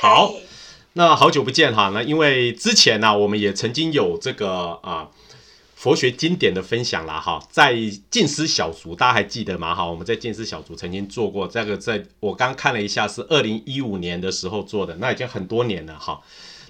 [0.00, 0.32] 好，
[0.94, 1.90] 那好久不见哈。
[1.92, 5.10] 那因为之前呢，我们也曾经有这个啊
[5.74, 7.76] 佛学经典的分享啦哈，在
[8.10, 9.74] 净思小组，大家还记得吗？
[9.74, 16.18] 哈，我们在净思小组曾经做过这个，在我刚看了一下，是二零一五年的时候做的，那已经很多年了哈。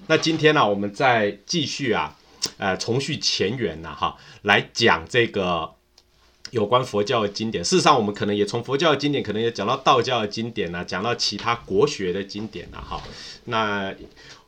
[0.07, 2.17] 那今天呢，我们再继续啊，
[2.57, 5.71] 呃，重续前缘了哈，来讲这个。
[6.51, 13.01] 有关佛教的经典，事实上，我们可能也从佛教的经典，可能也讲到道教的经典呐，讲到其他国学的经典呐，哈。
[13.45, 13.93] 那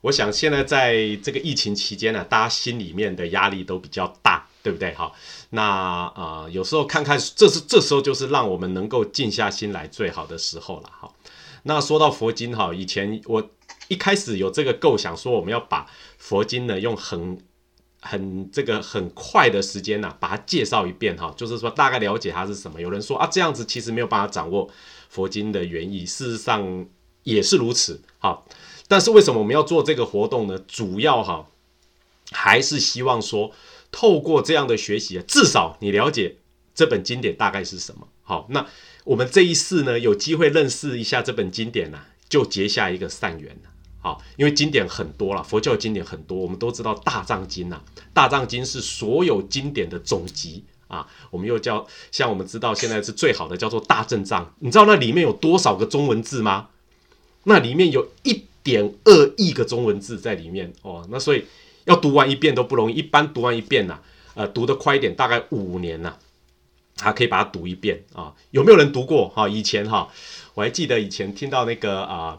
[0.01, 4.93] 我想现在在这个疫情期间呢，大家心里面的压力都比较大，对不对？
[4.93, 5.11] 哈。
[5.51, 11.09] 那啊，有时候看看，这是这时候就是让我们能够静下心来最好的时候了，哈。
[11.63, 13.49] 那说到佛经哈，以前我
[13.87, 17.37] 一开始有这个构想，说我们要把佛经呢用很。
[18.05, 22.79] 很这个很快的时间呐，把它介绍一遍哈，就是说大概了解它是什么。
[22.79, 24.69] 有人说啊，这样子其实没有办法掌握
[25.09, 26.85] 佛经的原意，事实上
[27.23, 28.01] 也是如此。
[28.19, 28.45] 好，
[28.87, 30.59] 但是为什么我们要做这个活动呢？
[30.67, 31.49] 主要哈
[32.31, 33.51] 还是希望说，
[33.91, 36.35] 透过这样的学习，至少你了解
[36.75, 38.07] 这本经典大概是什么。
[38.23, 38.65] 好，那
[39.05, 43.69] 我们这一次呢，有机会认识一下这本经典呢，就结下一个善缘了。
[44.03, 47.81] 好，因为经典很多了，佛教经典很多，我们都知道《大藏经》呐，
[48.13, 51.07] 《大藏经》是所有经典的总集啊。
[51.31, 56.67] 我们又叫像我们知道现在是最好的叫做大正藏，你知道那里面有多少个中文字吗？
[57.45, 61.07] 那里面有一点二亿个中文字在里面哦。
[61.09, 61.45] 那所以
[61.85, 63.99] 要读完一遍都不容易，一般读完一遍呐，
[64.33, 66.13] 呃，读得快一点，大概五年呐，
[66.97, 68.33] 还可以把它读一遍啊。
[68.51, 69.47] 有没有人读过哈？
[69.47, 70.09] 以前哈，
[70.55, 72.37] 我还记得以前听到那个啊。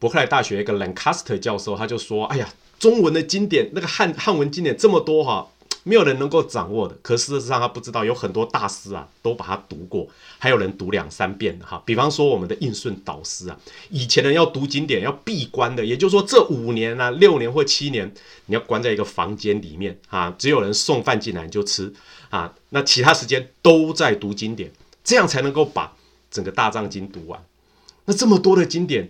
[0.00, 2.48] 伯克莱大学一个 Lancaster 教授，他就说：“哎呀，
[2.78, 5.46] 中文的经典，那个汉汉文经典这么多哈，
[5.82, 6.96] 没有人能够掌握的。
[7.02, 11.82] 可事实上，他不知道有很多大师啊，都把它读过，还有人读两三遍哈。
[11.84, 18.10] 比方说我们的应顺导师啊，以前人要读经典要闭关的，也就是说这五年啊、六年或七年，
[18.46, 21.92] 你要关在一个房间里面啊，只有人送饭进来就吃
[22.30, 24.72] 啊，那其他时间都在读经典，
[25.04, 25.94] 这样才能够把
[26.30, 27.38] 整个大藏经读完。
[28.06, 29.06] 那这么多的经典。”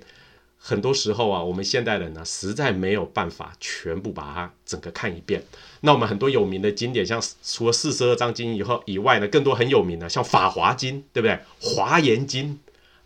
[0.62, 5.42] 很多时候啊，我们现代人呢，实在没有办法全部把它整个看一遍。
[5.80, 11.32] 那我们很多有名的经典，像除了四十二章经以后以外呢，更多很有名的，像《法华经》，对不对？
[11.60, 12.60] 《华严经》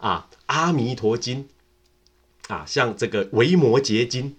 [0.05, 1.49] 啊，《阿弥陀经》
[2.53, 4.37] 啊，像这个《维摩诘经》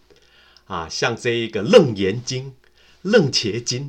[0.73, 2.43] 啊，像这一个《楞严经》
[3.01, 3.83] 《楞伽经》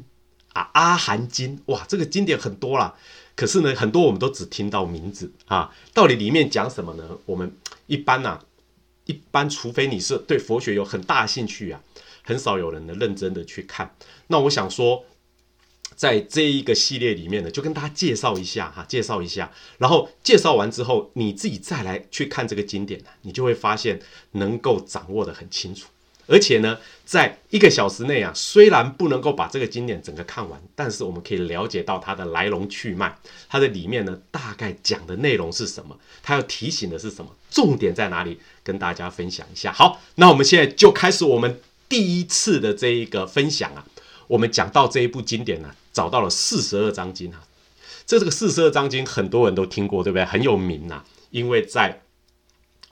[0.53, 2.95] 啊，《阿含经》哇，这个经典很多啦。
[3.35, 7.19] 可是呢，很多我们都只听到名字啊，到底里面讲什么呢？
[7.27, 7.53] 我们
[7.89, 8.41] 一般呢？
[9.07, 11.81] 一般，除非你是对佛学有很大兴趣啊，
[12.23, 13.97] 很少有人能认真的去看。
[14.27, 15.05] 那我想说，
[15.95, 24.01] 在这一个系列里面呢，就跟大家介绍一下哈，介绍一下，然后介绍完之后，你自己再来去看这个经典呢，你就会发现
[24.33, 25.89] 能够掌握的很清楚。
[26.29, 33.17] 而且呢，在一个小时内啊，虽然不能够把这个经典整个看完，但是我们可以了解到它的来龙去脉，
[33.49, 39.73] 它的里面呢大概讲的内容是什么，它要提醒的是什么，重点在哪里，跟大家分享一下。
[39.73, 43.87] 好，那我们现在就开始我们第一次的这一个分享啊。
[44.27, 47.45] 我们讲到这一部经典呢，找到了四十二章经啊。
[48.05, 50.25] 这这个四十二章经很多人都听过，对不对？
[50.25, 52.03] 很有名呐，因为在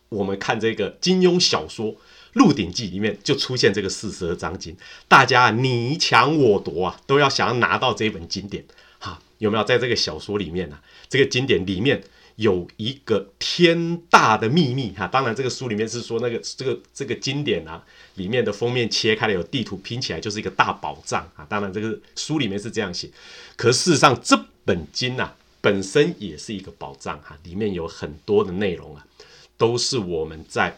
[0.09, 1.87] 我们看这个金庸小说。
[2.35, 4.77] 《鹿鼎记》里面就出现这个四十二章经，
[5.09, 8.65] 大家你抢我夺啊，都要想要拿到这本经典，
[8.99, 9.65] 哈，有没有？
[9.65, 10.79] 在这个小说里面呢，
[11.09, 12.03] 这个经典里面
[12.37, 15.07] 有一个天大的秘密哈。
[15.07, 17.81] 当然，这个书里面是说那个这个这个经典啊，
[18.17, 21.47] 里面的封面切开了有地图拼起来就是一个大宝藏啊。
[21.49, 23.09] 当然，这个书里面是这样写，
[23.57, 29.07] 可事实上这本经啊本身也是一个宝藏哈，里面有很多的内容啊，
[29.57, 30.77] 都是我们在。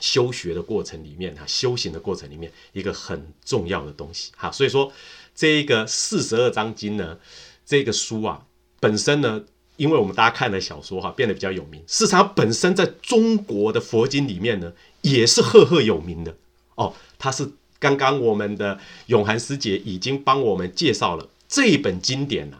[0.00, 4.92] 修学的过程里面哈，修行的过程里面一个很重要的东西哈，所以说
[5.34, 7.18] 这一个四十二章经呢，
[7.64, 8.44] 这个书啊
[8.80, 9.42] 本身呢，
[9.76, 11.82] 因为我们大家看的小说哈，变得比较有名。
[11.86, 14.72] 事实上，本身在中国的佛经里面呢，
[15.02, 16.36] 也是赫赫有名的
[16.74, 16.94] 哦。
[17.18, 22.58] 它是刚刚我们的永涵师姐已经帮我们介绍了这一本经典呐，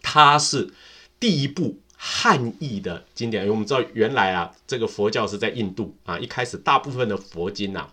[0.00, 0.72] 它是
[1.20, 1.78] 第一部。
[2.00, 7.88] 汉译的经典，因为我们知道原来啊，这个佛教是在印度啊，一开始大部分的佛经呐，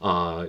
[0.00, 0.42] 啊，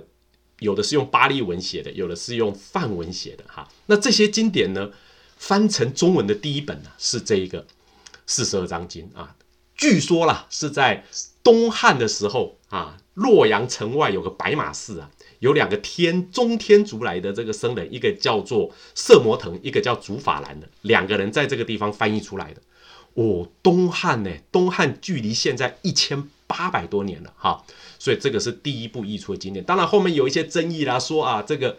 [0.60, 3.68] 有的是用巴利文写的，有的是用梵文写的哈。
[3.86, 4.90] 那这些经典呢，
[5.36, 7.66] 翻成中文的第一本呢，是这一个
[8.26, 9.36] 四十二章经啊。
[9.76, 11.04] 据说啦，是在
[11.42, 15.10] 东汉的时候啊，洛阳城外有个白马寺啊，
[15.40, 22.62] 有两个天中天竺来的这个僧人，一个叫做色摩腾，一个叫竺法兰的，两个人在这个地方翻译出来的。
[23.14, 24.30] 哦，东汉呢？
[24.50, 27.64] 东汉距离现在一千八百多年了哈。
[27.98, 29.64] 所以这个是第一部译出的经典。
[29.64, 31.78] 当然后面有一些争议啦，说啊这个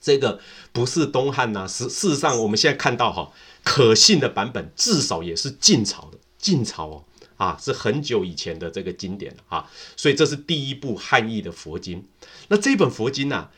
[0.00, 0.38] 这个
[0.72, 1.66] 不是东汉呐。
[1.66, 3.32] 事事实上我们现在看到哈，
[3.64, 7.04] 可信的版本至少也是晋朝的，晋朝哦
[7.38, 9.70] 啊是很久以前的这个经典了啊。
[9.96, 12.06] 所以这是第一部汉译的佛经。
[12.48, 13.48] 那这本佛经呢，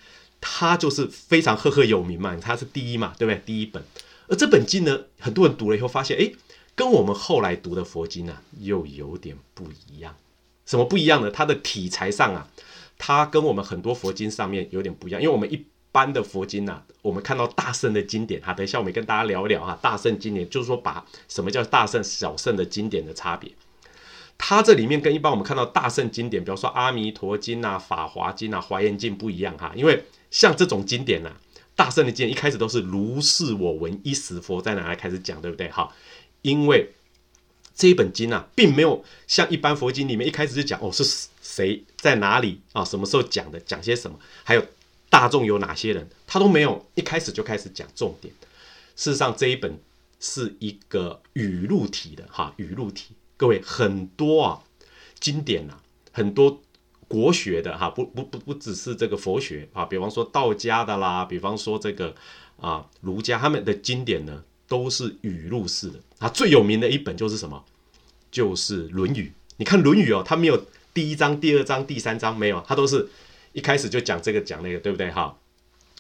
[0.41, 3.43] 它就是非常赫赫有名嘛，它是第一嘛，对不对？
[3.45, 3.83] 第一本。
[4.27, 6.33] 而这本经呢，很多人读了以后发现，哎，
[6.77, 10.15] 跟我们后来读的佛经呢，又有点不一样。
[10.67, 11.31] 什么不一样呢？
[11.31, 12.49] 它的题材上啊，
[12.99, 15.21] 它跟我们很多佛经上面有点不一样。
[15.21, 23.53] 因为我们一般的佛经呢，我们看到大圣的经典哈，等一下我们跟大家聊一聊哈，大圣经典就是说把什么叫大圣、小圣的经典的差别。
[24.37, 31.31] 它这里面跟一般我们看到大圣经典，比方说《阿弥陀经》啊、《法华经》啊、《华严经》不一样哈，因为像这种经典呢。
[31.77, 35.69] 大圣的经典一开始都是如是我闻，一时佛在哪来开始讲，对不对？
[35.71, 35.93] 好，
[36.45, 36.93] 因为
[37.75, 41.03] 这一本经啊，并没有像一般佛经里面一开始就讲哦是
[41.43, 44.65] 谁在哪里啊，什么时候讲的，讲些什么，还有
[45.11, 48.33] 大众有哪些人，他都没有一开始就开始讲重点。
[48.95, 49.79] 事实上，这一本
[50.21, 54.63] 是一个语录体的哈，语录体，各位很多啊
[55.19, 55.81] 经典啊，
[56.13, 56.61] 很多。
[57.07, 62.17] 国学的哈，不不不不只是这个佛学啊，比方说道家的啦，比方说这个
[62.59, 66.29] 啊儒家他们的经典呢，都是语录式的啊。
[66.29, 67.65] 最有名的一本就是什么？
[68.31, 69.23] 就是《论语》。
[69.57, 73.09] 你看《论语》哦，它没有第一章、第二章、第三章，没有，它都是
[73.53, 75.11] 一开始就讲这个讲那个，对不对？
[75.11, 75.37] 哈，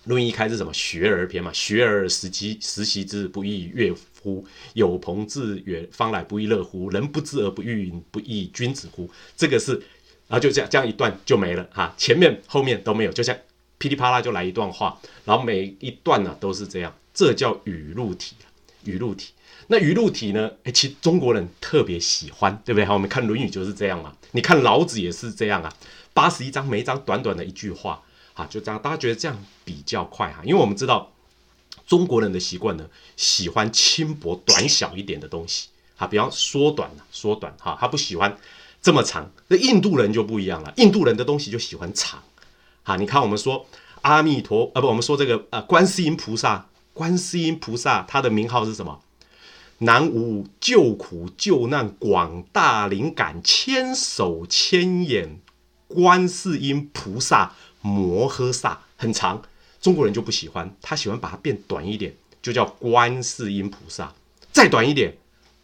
[0.09, 4.45] 《论语》一开始什么学而篇嘛，学而时习时习之，不亦乐乎？
[4.73, 6.91] 有朋自远方来，不亦乐乎？
[6.91, 9.09] 人不知而不愠，不亦君子乎？
[9.37, 9.81] 这个是。
[10.27, 13.37] 然后就这样，这样一段就没了哈，前面后面都没有，就像
[13.77, 18.35] 噼里啪啦就来一段话，然后每一段呢都是这样，这叫语录体。
[18.85, 19.33] 语录体，
[19.69, 20.51] 那语录体呢？
[20.65, 22.85] 哎，其实中国人特别喜欢，对不对？
[22.85, 25.73] 好，我们看《论语》就是这样嘛，你看老子也是这样啊，
[26.13, 28.03] 八十一章，每一章短短的一句话，
[28.35, 31.13] 啊，就这样，大家觉得这样比较快哈，因为我们知道
[31.87, 38.37] 中国人的习惯呢，喜欢轻薄短小一点的东西，啊，比方缩短缩短哈，他不喜欢。
[38.83, 40.71] 这么长，那印度人就不一样了。
[40.77, 42.23] 印度人的东西就喜欢长，
[42.83, 43.65] 啊，你看我们说
[44.03, 49.03] 阿弥陀啊，不，我们说这个呃，观世音菩萨，观世音菩萨他的名号是什么？
[49.79, 55.41] 南无救苦救难广大灵感千手千眼
[55.89, 57.53] 观世音菩萨
[57.83, 59.43] 摩诃萨，很长，
[59.81, 64.15] 中国人就不喜欢，他喜欢把它变短一点，就叫观世音菩萨，
[64.53, 65.15] 再短一点，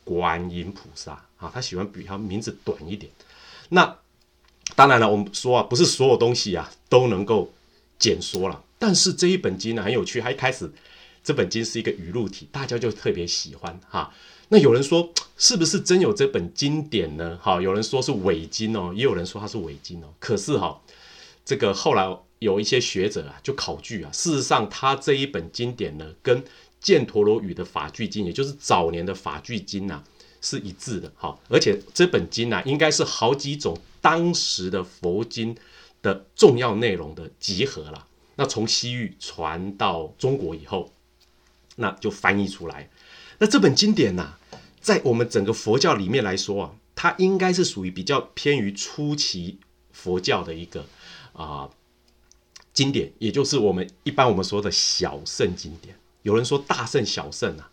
[0.05, 1.25] 观音菩萨。
[1.39, 3.11] 啊，他喜欢比他名字短一点。
[3.71, 3.97] 那
[4.75, 7.51] 当然了，我们说啊，不是所有东西啊都能够
[7.99, 8.63] 简说了。
[8.79, 10.71] 但是这一本经呢很有趣，它一开始
[11.31, 14.13] 这本经是一个语录体，大家就特别喜欢哈。
[14.49, 17.39] 那有人说是不是真有这本经典呢？
[17.41, 20.13] 哈，有人说是伪经哦，也有人说它是伪经哦。
[20.19, 20.83] 可是哈，
[21.45, 26.43] 这个后来有一些学者啊就考据啊，事实上他这一本经典呢，跟
[26.83, 30.03] 犍陀罗语的法句经，也就是早年的法句经呐。
[30.41, 35.57] 是一致的，哈，而且这本经呢，应该是好几种当时的佛经
[36.03, 38.05] 的重要内容的集合了。
[38.35, 40.91] 那从西域传到中国以后，
[41.77, 42.89] 那就翻译出来。
[43.39, 44.35] 那这本经典呢，
[44.81, 49.59] 在我们整个佛教里面来说啊，它应该是属于比较偏于初期
[49.93, 50.85] 佛教的一个
[51.33, 51.69] 啊
[52.73, 55.97] 经典，也就是我们一般我们说的小圣经典。
[56.23, 57.71] 有人说大圣小圣啊，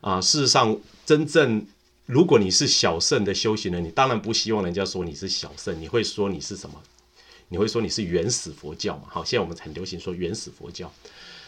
[0.00, 1.66] 啊，事实上真正。
[2.06, 6.78] 如果你是小圣的修行人，你当然不希望人家说你是小圣，你会说你是什么？
[7.48, 9.04] 你会说你是原始佛教嘛？
[9.08, 10.92] 好，现在我们很流行说原始佛教。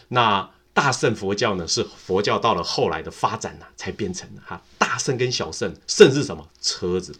[0.07, 1.67] 那大圣佛教呢？
[1.67, 4.61] 是佛教到了后来的发展呢，才变成的哈。
[4.77, 6.47] 大圣跟小圣，圣是什么？
[6.61, 7.17] 车子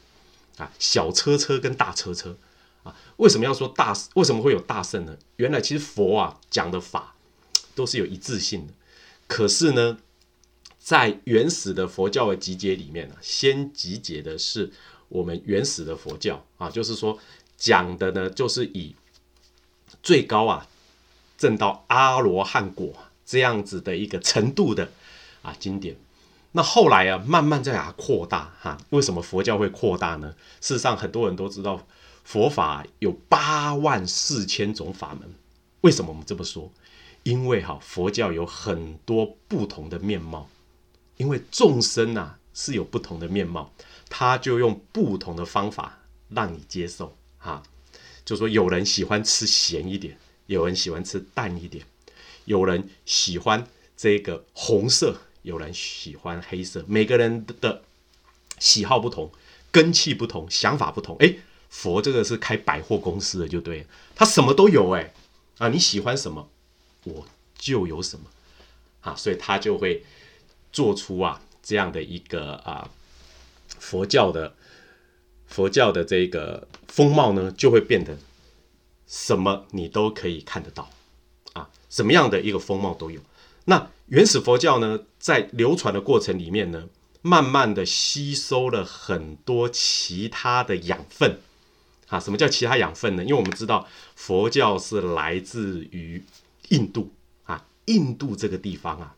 [0.58, 2.38] 啊，小车车跟大车车
[2.84, 2.96] 啊。
[3.16, 3.98] 为什么要说大？
[4.14, 5.18] 为什么会有大圣呢？
[5.38, 7.16] 原来其实佛啊讲的法
[7.74, 8.74] 都是有一致性的，
[9.28, 9.98] 可是呢？
[10.78, 14.72] 在原始的佛教的集结里面呢，先集结的是
[15.10, 17.18] 我们原始的佛教啊，就是说
[17.58, 18.96] 讲的呢，就是以
[20.04, 20.68] 最高啊
[21.38, 22.94] 证到阿罗汉果
[23.28, 24.90] 这样子的一个程度的
[25.44, 25.96] 啊经典。
[26.54, 28.78] 那后来啊，慢慢在啊扩大哈。
[28.90, 30.34] 为什么佛教会扩大呢？
[30.62, 31.86] 事实上，很多人都知道
[32.24, 35.30] 佛法有八万四千种法门。
[35.82, 36.72] 为什么我们这么说？
[37.24, 40.50] 因为哈，佛教有很多不同的面貌。
[41.18, 43.74] 因为众生呐是有不同的面貌，
[44.08, 47.62] 他就用不同的方法让你接受哈。
[48.24, 51.84] 就说有人喜欢吃咸一点，有人喜欢吃淡一点，
[52.48, 56.84] 有人喜欢这个红色，有人喜欢黑色。
[56.88, 57.84] 每个人的
[58.58, 59.30] 喜好不同，
[59.70, 61.36] 根气不同，想法不同，哎，
[61.70, 63.86] 佛这个是开百货公司的，就对，
[64.16, 65.14] 他什么都有哎，
[65.58, 66.50] 啊，你喜欢什么，
[67.04, 67.28] 我
[67.58, 68.28] 就有什么，
[69.02, 70.06] 啊，所以他就会
[70.72, 72.90] 做出啊这样的一个啊
[73.78, 74.56] 佛教的
[75.48, 78.18] 佛教的这个风貌呢，就会变得
[79.06, 80.90] 什么你都可以看得到，
[81.90, 83.22] 什么样的一个风貌都有。
[83.66, 86.88] 那原始佛教呢，在流传的过程里面呢，
[87.22, 91.40] 慢慢的吸收了很多其他的养分。
[92.08, 93.24] 啊，什么叫其他养分呢？
[93.24, 96.24] 因为我们知道佛教是来自于
[96.70, 97.12] 印度
[97.44, 99.16] 啊，印度这个地方啊，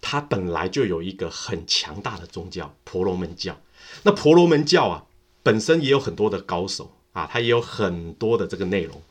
[0.00, 3.60] 它本来就有一个很强大的宗教——婆罗门教。
[4.04, 5.04] 那婆罗门教啊，
[5.42, 9.02] 本身也有很多的高手啊，它也有很多的这个内容。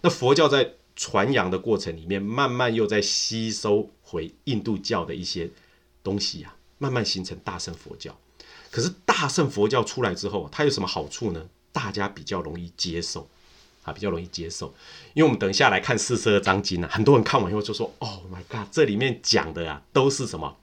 [0.00, 5.48] 那佛教在传扬的过程里面，慢慢又在吸收回印度教的一些
[6.02, 8.14] 东西啊，慢慢形成大乘佛教。
[8.70, 11.42] 可是大乘佛教出来之后，它有什么好处呢？
[11.72, 13.26] 大家比较容易接受，
[13.82, 14.74] 啊，比较容易接受，
[15.14, 20.54] 因为我们等一下来看四十二章经啊，很多人看完以后就说：“Oh my god，这里面讲的啊，都是什么？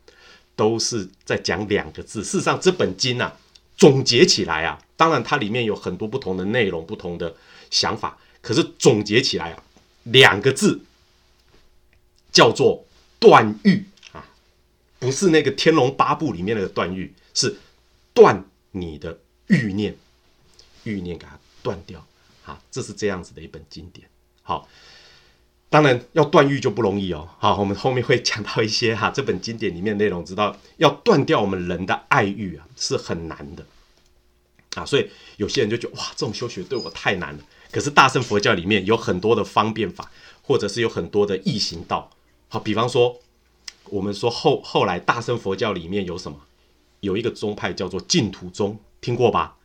[0.56, 2.24] 都是在讲两个字。
[2.24, 3.36] 事实上，这本经啊，
[3.75, 7.36] 总结起来啊，当然它里面有很多不同的内容、不同的
[7.72, 9.63] 想法，可是总结起来啊，
[10.12, 10.82] 两个字
[12.32, 12.86] 叫做
[13.20, 14.26] 断欲啊，
[15.00, 17.58] 不是那个《天龙八部》里面那个断欲，是
[18.14, 19.96] 断你的欲念。”
[20.84, 22.08] 欲念给它断掉，
[22.46, 24.08] 啊，这是这样子的一本经典。
[24.42, 24.70] 好，
[25.70, 27.28] 当然要断欲就不容易哦。
[27.40, 33.66] 好，我们后面会讲到一些哈，这本经典里面内容，知道要断掉我们人的爱欲啊，是很难的
[34.76, 34.86] 啊。
[34.86, 37.44] 所以有些人就觉得哇，这种修学对我太难了。
[37.71, 42.09] 可是大乘佛教里面有很多的方便法，或者是有很多的易行道。
[42.47, 43.19] 好，比方说
[43.86, 46.39] 我们说后后来大乘佛教里面有什么？
[47.01, 49.57] 有一个宗派叫做净土宗，听过吧？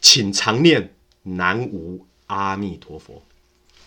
[0.00, 0.94] 请常念
[1.24, 3.22] 南无阿弥陀佛，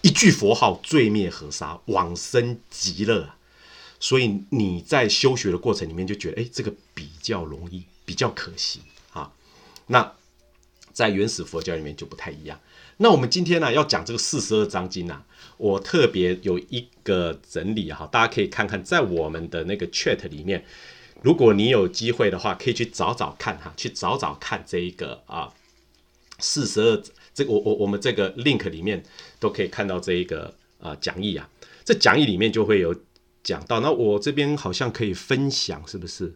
[0.02, 3.32] 一句佛号，罪灭河沙，往生极乐。
[4.00, 8.82] 所以你在修学的过程里面就觉得，哎，这个比较容易，比较可行
[9.12, 9.32] 啊。
[9.88, 10.14] 那
[10.94, 12.60] 在原始佛教里面就不太一样。
[12.98, 15.26] 那我们今天呢要讲这个四十二章经啊，
[15.58, 20.64] 我特别有一个整理哈，大家可以看看，在我们的那个 chat 里面，
[21.22, 25.54] 如果你有机会的话，可以去找找看哈，去找找看这一个啊。
[26.40, 27.02] 四十二，
[27.34, 29.02] 这个我我我们这个 link 里面
[29.40, 31.50] 都可以看到这一个啊讲义啊，
[31.86, 32.94] 这讲义里面就会有
[33.42, 33.80] 讲到。
[33.80, 36.34] 那我这边好像可以分享，是不是？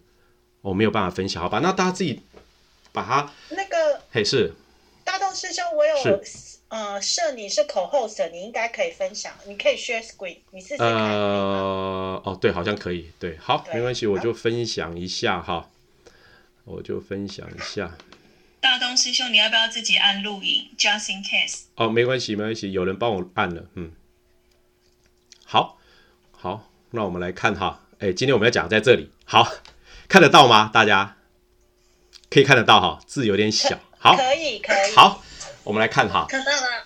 [0.61, 1.59] 我没有办法分享，好吧？
[1.59, 2.21] 那大家自己
[2.93, 4.53] 把它那个，嘿，是
[5.03, 6.23] 大东师兄，我有
[6.69, 10.87] 呃设你是口 host，你应该可以分享，你可以 share screen，你试试看。
[10.87, 15.69] 呃，哦，对，好像可以，对，好，没关系，我就分享一下哈，
[16.65, 17.97] 我就分享一下。
[18.61, 21.61] 大东师兄，你要不要自己按录影？Just in case。
[21.75, 23.65] 哦，没关系，没关系，有人帮我按了。
[23.75, 23.91] 嗯，
[25.45, 25.79] 好，
[26.31, 27.85] 好，那我们来看哈。
[27.99, 29.49] 哎，今天我们要讲在这里，好，
[30.07, 30.69] 看得到吗？
[30.73, 31.17] 大家
[32.29, 33.79] 可以看得到哈，字有点小。
[33.97, 34.95] 好，可以，可以。
[34.95, 35.23] 好，
[35.63, 36.25] 我们来看哈。
[36.29, 36.85] 看到了。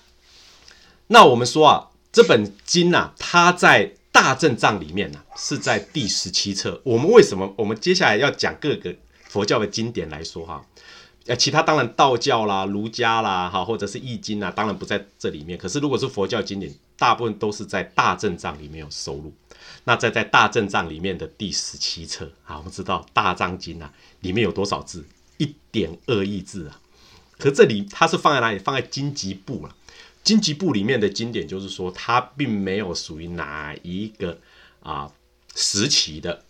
[1.08, 6.82] 那我们说啊，这本经呐，它在大正藏里面呢，是在第十七册。
[6.84, 7.53] 我们为什么？
[7.58, 8.96] 我们接下来要讲各个
[9.27, 10.65] 佛教的经典来说哈。
[11.25, 15.58] 呃，其他当然道教啦、儒家啦，哈，或者是易经啦，当然不在这里面。
[15.58, 19.34] 可是如果是佛教经典，大部分都是在大正藏里面有收录。
[19.86, 25.06] 那在在大正藏里面的第十七册啊，我们知道大藏经啊，里面有多少字？
[25.38, 26.80] 一点二亿字啊。
[27.43, 28.57] 可这里它是放在哪里？
[28.57, 29.75] 放在经籍部了。
[30.23, 34.39] 经籍部里面的经典，就是说它并没有属于哪一个
[34.79, 35.12] 啊
[35.53, 36.41] 时期的。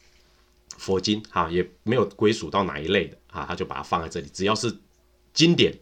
[0.78, 4.28] 佛经哈也没有归属到哪一类的啊，他就把它放在这里。
[4.32, 4.76] 只要是
[5.34, 5.74] 经典，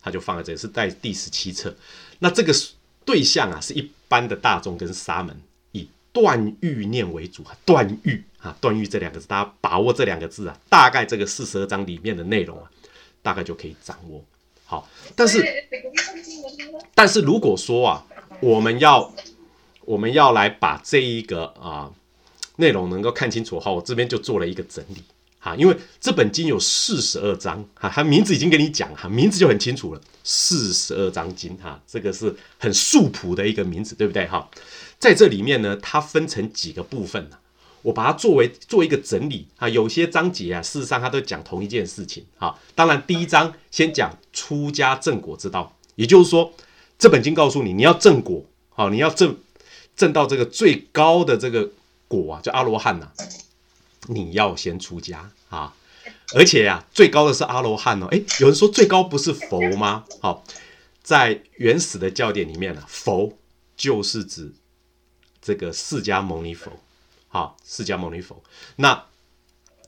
[0.00, 1.76] 他就放在这里，是在第十七册。
[2.20, 2.54] 那这个
[3.04, 5.36] 对象啊，是一般的大众跟沙门，
[5.72, 7.56] 以断欲念为主啊。
[7.66, 12.70] 断欲啊，断欲这两个字，大家把握这两个字啊，大概这个四十二章里面的内容啊，
[13.22, 14.24] 大概就可以掌握。
[14.64, 15.44] 好，但是
[16.94, 18.06] 但是如果说啊，
[18.40, 19.12] 我们要
[19.82, 21.90] 我们要来把这一个啊。
[22.56, 25.02] 内容能够看清楚哈，我这边就做了一个整理
[25.40, 34.48] 哈，因为这本经有四十二章哈，它名字已经跟你讲哈，名字就很清楚了，四十二章经哈，这个是很素朴的一个名字，对不对哈？
[35.00, 37.36] 在这里面呢，它分成几个部分呢，
[37.84, 42.58] 我把它作为做一个整理啊，有些章节啊，事实上它都讲同一件事情啊。
[42.74, 46.52] 当然，第一章先讲出家正果之道，也就是说，
[46.98, 49.36] 这本经告诉你，你要正果好，你要正
[49.94, 51.70] 正到这个最高的这个。
[52.06, 53.08] 果啊，叫阿罗汉呐，
[54.08, 55.74] 你要先出家啊，
[56.34, 58.06] 而且呀，最高的是阿罗汉哦。
[58.08, 60.04] 诶，有人说最高不是佛吗？
[60.20, 60.44] 好，
[61.02, 63.32] 在原始的教典里面呢，佛
[63.74, 64.52] 就是指
[65.40, 66.70] 这个释迦牟尼佛，
[67.34, 68.40] 好，释迦牟尼佛。
[68.76, 69.06] 那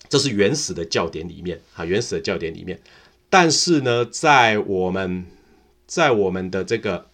[0.08, 2.82] 这是原始的教典里面啊，原始的教典里面。
[3.30, 5.24] 但是呢，在我们
[5.86, 7.08] 在我们的这个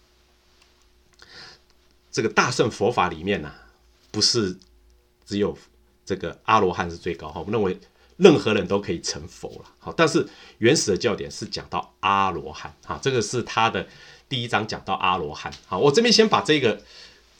[2.11, 3.51] 这个大圣佛法里面呢，
[4.09, 4.57] 不是
[5.23, 5.55] 只有
[6.03, 7.79] 这个阿罗汉是最高哈，我们认为
[8.17, 9.69] 任何人都可以成佛了。
[9.77, 13.87] 好，但是原始的教典是讲到阿罗汉啊，这个是他的
[14.27, 15.53] 第一章讲到阿罗汉。
[15.67, 16.81] 好，我这边先把这个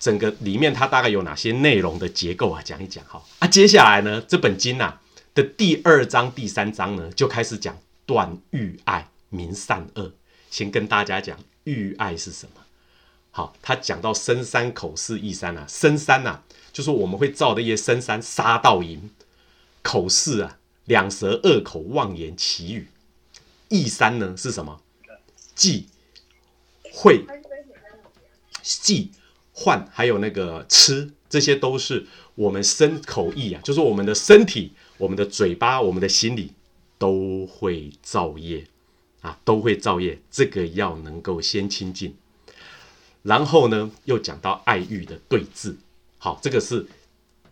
[0.04, 3.24] 整个里面它大概有哪些内容的结构啊讲一讲哈。
[3.40, 5.00] 啊，接下来呢，这本经呐
[5.34, 7.78] 的第二章、第三章呢就开始讲。
[8.06, 10.12] 断欲爱，明善恶。
[10.52, 12.62] 先跟大家讲欲爱是什么。
[13.32, 16.42] 好，他讲到深山口是异山啊，深山呐，
[16.74, 19.10] 就是我们会造的一些深山沙道营。
[19.82, 22.90] 口是啊，两舌恶口妄言绮语。
[23.70, 24.82] 异山呢是什么？
[25.56, 25.88] 忌
[26.92, 27.26] 会
[28.62, 29.14] 忌
[29.54, 32.06] 换，还有那个吃，这些都是
[32.36, 36.52] 我们身口意啊，就是我们的身体、我们的嘴巴、我们的心理。
[37.00, 38.66] 都会造业
[39.20, 40.22] 啊，都会造业。
[40.32, 42.14] 这个要能够先清净，
[43.24, 45.76] 然后呢，又讲到爱欲的对峙。
[46.18, 46.86] 好，这个是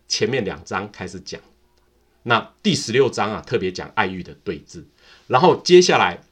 [0.08, 1.38] 前面两章开始讲。
[2.22, 4.84] 那第十六章啊，特别讲爱欲的对峙。
[5.26, 6.22] 然后接下来，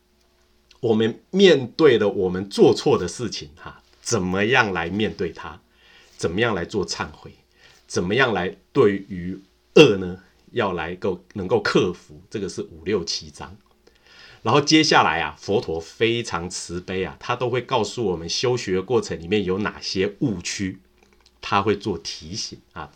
[0.80, 3.79] 我们面对的我们做错的事情哈，
[4.10, 5.60] 怎么样来面对它？
[6.16, 7.30] 怎么样来做忏悔？
[7.86, 9.40] 怎么样来对于
[9.76, 10.18] 恶呢？
[10.50, 13.56] 要来够能够克服，这个是五六七章，
[14.42, 20.80] 然后接下来啊，佛陀非常慈悲啊，他都会告诉我们修学过程里面有哪些误区，
[21.40, 22.90] 他会做提醒啊。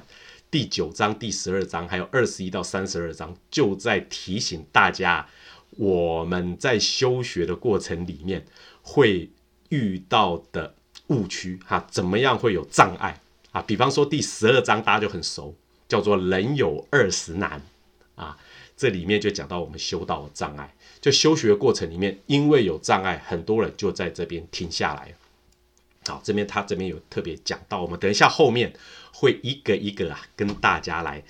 [0.50, 5.28] 第九章、第十二章，还有二十一到三十二章，就在提醒大家，
[5.70, 8.44] 我们在修学的过程里面
[8.82, 9.30] 会
[9.68, 10.74] 遇到的
[11.08, 13.20] 误区哈，怎么样会有障碍
[13.52, 13.62] 啊？
[13.62, 15.54] 比方说第十二章，大家就很熟。
[15.86, 17.60] 叫做人有二十难
[18.14, 18.36] 啊，
[18.74, 25.14] 这里面就讲到我们修道的障碍，就修学过程里面，因为有障碍，很多人就在这边停下来。
[26.06, 28.72] 好，这边他这边有特别讲到，我们等一下后面
[29.12, 31.22] 会一个一个啊跟大家来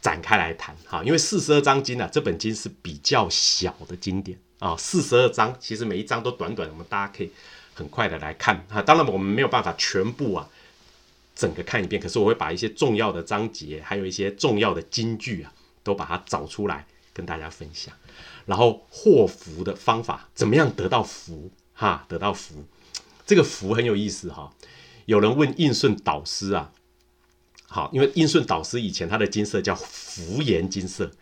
[0.00, 7.32] 展开来谈哈，因为四十二章经啊，这本经是比较小的经典啊，四十二章其实每一章都短短，我们大家可以
[7.76, 8.82] 很快的来看哈。
[8.82, 10.48] 当然我们没有办法全部啊。
[11.38, 17.94] 整个看一遍，可是我会把一些重要的章节，还有一些重要的金句啊，都把它找出来跟大家分享。
[18.46, 21.50] 然后祸福的方法，怎么样得到福？
[21.74, 22.64] 哈，得到福，
[23.26, 24.50] 这个福很有意思哈。
[25.04, 26.72] 有人问应顺导师啊，
[27.66, 31.12] 好，因为应顺导师以前他的金色叫福颜金色，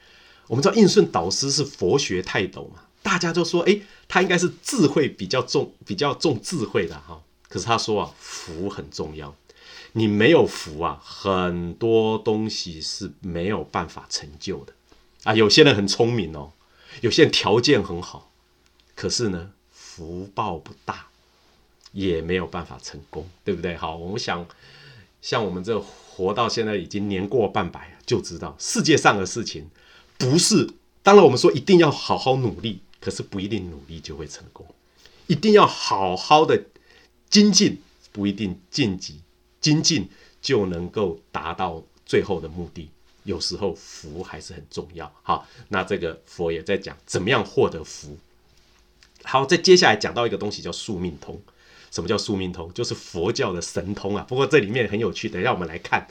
[0.47, 7.23] 我们知道应顺导师是佛学泰斗嘛，大家就说，哎，他应该是智慧比较重，比较重智慧的哈。
[7.51, 9.37] 可是他说啊，福很重要。
[9.93, 14.73] 你没有福啊，很多东西是没有办法成就的
[15.25, 15.35] 啊。
[15.35, 16.53] 有些人很聪明哦，
[17.03, 18.33] 有些人条件很好，
[18.97, 21.09] 可是呢，福报不大，
[21.93, 23.77] 也没有办法成功，对不对？
[23.77, 24.45] 好，我们想
[25.21, 29.69] 像我们这活到现在已经年过半百，就知道世界上的事情
[30.17, 30.71] 不是。
[31.05, 34.67] 当然，我们说一定要好好努力，可是不一定努力就会成功。
[35.27, 36.65] 一定要好好的
[37.29, 37.79] 精进，
[38.13, 39.21] 不一定晋级。
[39.61, 40.09] 精进
[40.41, 42.89] 就能够达到最后的目的。
[43.25, 45.11] 有时候福还是很重要。
[45.23, 48.17] 好，那这个佛也在讲怎么样获得福。
[49.23, 51.41] 好，再接下来讲到一个东西叫宿命通。
[51.91, 52.73] 什么叫宿命通？
[52.75, 54.25] 就是佛教的神通啊。
[54.29, 56.07] 不过这里面很有趣，等一下我们来看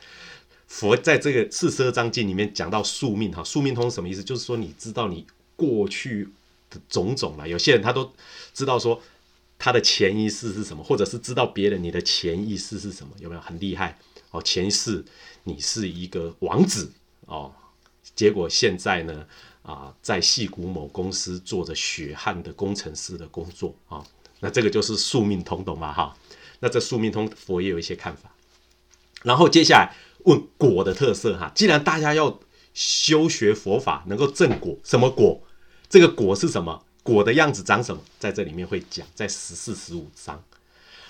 [0.67, 3.43] 佛在这个四十二章经里面讲到宿命哈。
[3.43, 4.23] 宿命通什么意思？
[4.23, 6.29] 就是说你知道你过去
[6.89, 7.47] 种种了。
[7.47, 8.13] 有些人他都
[8.53, 9.01] 知道说。
[9.59, 13.97] 他的潜意识是什么，或者是知道别人你的潜意识是什么，有没有很厉害
[14.31, 14.41] 哦？
[14.41, 15.05] 前世
[15.45, 16.91] 你是一个王子
[17.27, 17.53] 哦，
[18.13, 19.25] 结果现在呢
[19.61, 24.03] 啊，在戏谷某公司做着血汗的工程师的工作啊，
[24.41, 25.93] 那这个就是宿命通，懂吗？
[25.93, 26.17] 哈，
[26.59, 28.35] 那这宿命通佛也有一些看法。
[29.23, 32.37] 然后接下来问果的特色哈，既然大家要
[32.73, 35.41] 修学佛法能够正果，什么果？
[35.93, 36.83] 这个果是什么？
[37.03, 40.43] 果的样子长什么，在这里面会讲，在十四、十五章。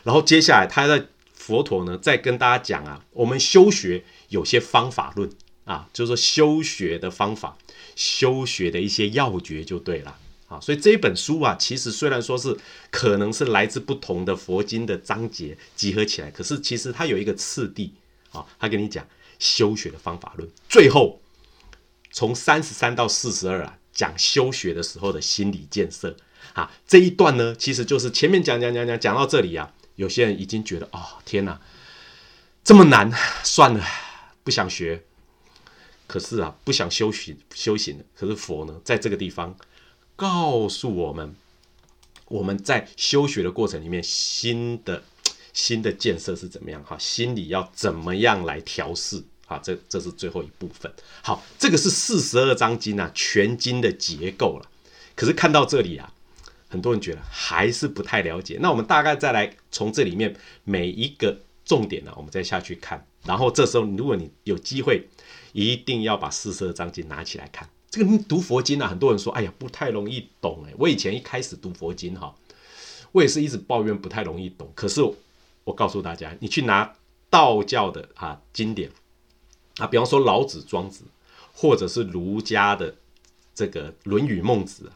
[0.04, 5.30] 然后接下来，他在佛陀呢，再跟大家讲啊，我们修学有些方法论
[5.64, 7.58] 啊，就是说修学的方法，
[7.96, 10.18] 修学的一些要诀就对了
[10.50, 10.60] 啊。
[10.60, 12.58] 所以这一本书啊，其实虽然说是
[12.92, 17.94] 可能是来自不同的佛经的章节集合起来，可是其实它有一个次第
[18.34, 19.08] 啊，他跟你讲
[19.40, 21.22] 修学的方法论，最后
[22.12, 23.78] 从三十三到四十二啊。
[23.94, 26.18] 讲修学的时候的心理建设，
[26.54, 31.62] 啊，这一段呢，其实就是前面讲讲讲讲讲到这里啊，有些人已经觉得哦，天哪，
[32.64, 33.12] 这么难，
[33.44, 33.86] 算了，
[34.44, 35.04] 不想学。
[36.06, 38.06] 可是啊，不想修行修行的。
[38.16, 39.56] 可是佛呢，在这个地方
[40.16, 41.34] 告诉我们，
[42.28, 45.04] 我们在修学的过程里面，新的
[45.54, 46.84] 新的建设是怎么样？
[46.84, 49.24] 哈，心理要怎么样来调试？
[49.54, 50.92] 啊，这这是最后一部分。
[51.22, 54.70] 好，这个是四十二章经啊，全经的结构了。
[55.16, 56.12] 可是看到这里啊，
[56.68, 58.58] 很多人觉得还是不太了解。
[58.60, 63.06] 那我们大概再来从这里面每一个重点呢，我们再下去看。
[63.24, 65.08] 然后这时候，如果你有机会，
[65.54, 67.70] 一定要把四十二章经拿起来看。
[67.90, 70.74] 这个读佛经啊，很多人说，哎呀，不太容易懂哎。
[70.78, 72.36] 我以前一开始读佛经哈，
[73.12, 74.70] 我也是一直抱怨不太容易懂。
[74.74, 75.00] 可是
[75.64, 76.92] 我告诉大家，你去拿
[77.30, 78.90] 道教的啊经典。
[79.78, 81.04] 啊，比方说老子、庄子，
[81.52, 82.96] 或者是儒家的
[83.56, 84.92] 这个《论语》、孟子，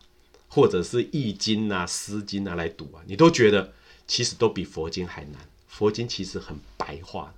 [0.47, 3.73] 或者是《易经》啊、《诗经》啊来读啊，你都觉得
[4.05, 5.33] 其实都比佛经还难。
[5.67, 7.33] 佛经其实很白话。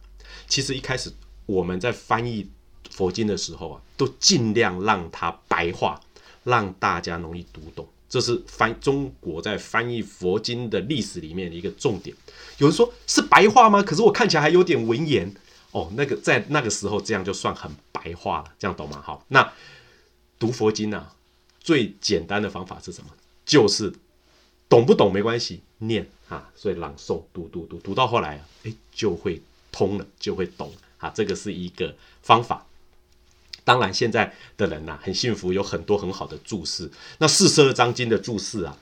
[0.47, 1.11] 其实一开始
[1.45, 2.49] 我们在翻译
[2.89, 5.99] 佛经的时候啊，都尽量让它白话，
[6.43, 7.87] 让大家容易读懂。
[8.09, 12.15] 这是翻中国在翻译佛经的历史里面的一个重点。
[12.57, 13.81] 有人说是白话吗？
[13.81, 15.33] 可是我看起来还有点文言。
[15.71, 19.01] 哦，那个在那个时候这样就算很白话了，这样懂吗？
[19.05, 19.53] 好，那
[20.39, 21.07] 读佛经呢，
[21.59, 23.11] 最简单的方法是什么？
[23.45, 23.93] 就是
[24.67, 32.65] 懂不懂没关系，念啊，所以朗诵读读读读到后来，哎就会通了，就会懂啊，这个是一个方法。
[33.63, 36.89] 当然现在的人呐很幸福，有很多很好的注释。
[37.19, 38.77] 那四十二章经的注释啊，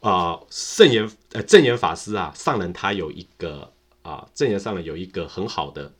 [0.00, 5.90] 啊圣严呃正言法师啊上人他有一个啊正言上人有一个很好的。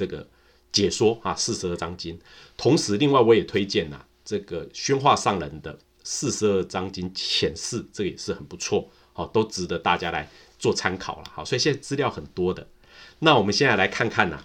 [0.00, 0.26] 这个
[0.72, 2.18] 解说啊，四十二章经。
[2.56, 10.26] 同时，另外我也推荐呐，这个宣化上人的四十二章经浅释，这个也是很不错，好，都值得大家来
[10.58, 11.24] 做参考了。
[11.30, 12.66] 好，所以现在资料很多的。
[13.18, 14.42] 那我们现在来看看呐，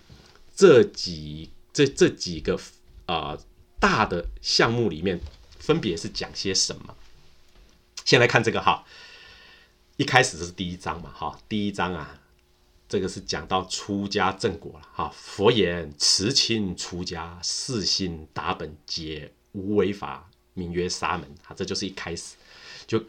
[0.54, 2.60] 这几这这几个
[3.06, 3.38] 啊
[3.80, 5.22] 大的项目里面，
[5.58, 6.94] 分别是讲些什么？
[8.04, 8.84] 先来看这个哈，
[9.96, 12.20] 一开始是第一章嘛，哈，第一章啊。
[12.88, 15.12] 这个是讲到出家正果了哈。
[15.16, 21.28] 佛言：慈亲出家，四心达本，解无为法，名曰沙门。
[21.44, 22.36] 哈，这就是一开始，
[22.86, 23.04] 就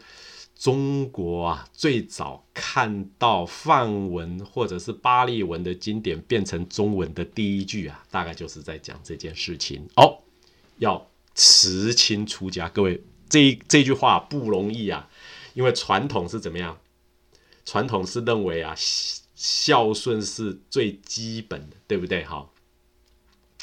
[0.55, 10.17] 中国啊最早看到梵文或者是巴利文的经典变成中文的第一句啊，大概就是在讲这件事情哦。
[10.79, 15.07] 要慈亲出家，各位这这句话不容易啊，
[15.53, 16.79] 因为传统是怎么样？
[17.63, 18.75] 传统是认为啊。
[19.37, 22.25] 孝顺是最基本的，对不对？
[22.25, 22.49] 哈，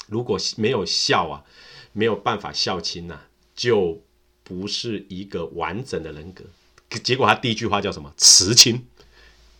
[0.07, 1.45] 如果没有孝啊，
[1.93, 3.23] 没有办法孝亲呐，
[3.57, 4.01] 就
[4.45, 6.45] 不是一个完整的人格。
[7.03, 8.15] 结果他第一句话叫什么？
[8.17, 8.87] 辞亲，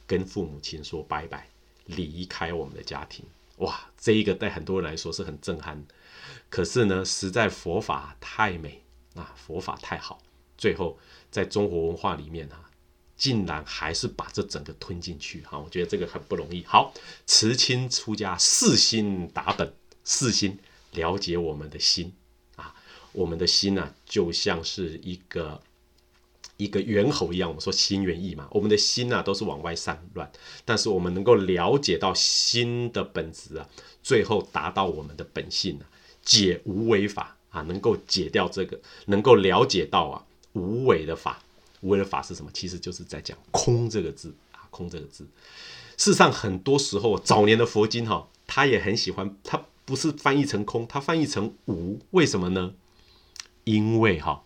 [0.07, 1.49] 跟父母亲说拜拜，
[1.87, 3.25] 离开我们的家庭。
[3.57, 5.85] 哇，这一个对很多人来说是很震撼。
[6.49, 8.81] 可是呢，实在佛法太美
[9.17, 10.23] 啊，佛法太好，
[10.57, 10.97] 最后
[11.33, 12.71] 在中国文化里面啊。
[13.17, 16.65] 竟然还是把这整个吞进去，哈，我觉得这个很不容易。
[16.65, 16.93] 好，
[17.27, 19.73] 慈亲出家，四心打本，
[20.03, 20.59] 四心
[20.93, 22.13] 了解我们的心
[22.57, 22.75] 啊，
[23.13, 25.63] 我们的心呢，就像是一个
[26.57, 30.31] 一个猿猴一样，我们说心猿意马，我们的心呢都是往外散乱，
[30.65, 33.69] 但是我们能够了解到心的本质啊，
[34.03, 35.87] 最后达到我们的本性啊，
[36.23, 41.44] 解无为法啊，能够解掉这个，能够了解到啊无为的法。
[41.85, 42.51] 无为的法是什么？
[42.55, 45.29] 其实就是在讲“空”这个字啊，“空”这个字。
[45.99, 52.01] 事实上，很多时候早年的佛经哈，他也很喜欢，他不是翻译成“空”，他翻译成“无”。
[52.13, 52.75] 为什么呢？
[53.65, 54.43] 因为哈，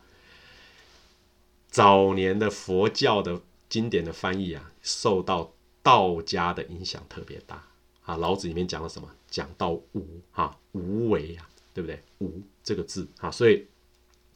[1.70, 7.64] 早年的佛教的经典的翻译啊，受到道家的影响特别大
[8.02, 8.16] 啊。
[8.16, 9.08] 老子里面讲了什么？
[9.30, 13.64] 讲到“无”哈，“无为”啊，对不对？“无”这个字啊，所以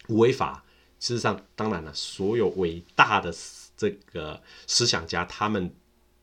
[0.06, 0.64] 无为法。
[1.02, 3.34] 事实上，当然了，所有伟大的
[3.76, 5.74] 这个思想家，他们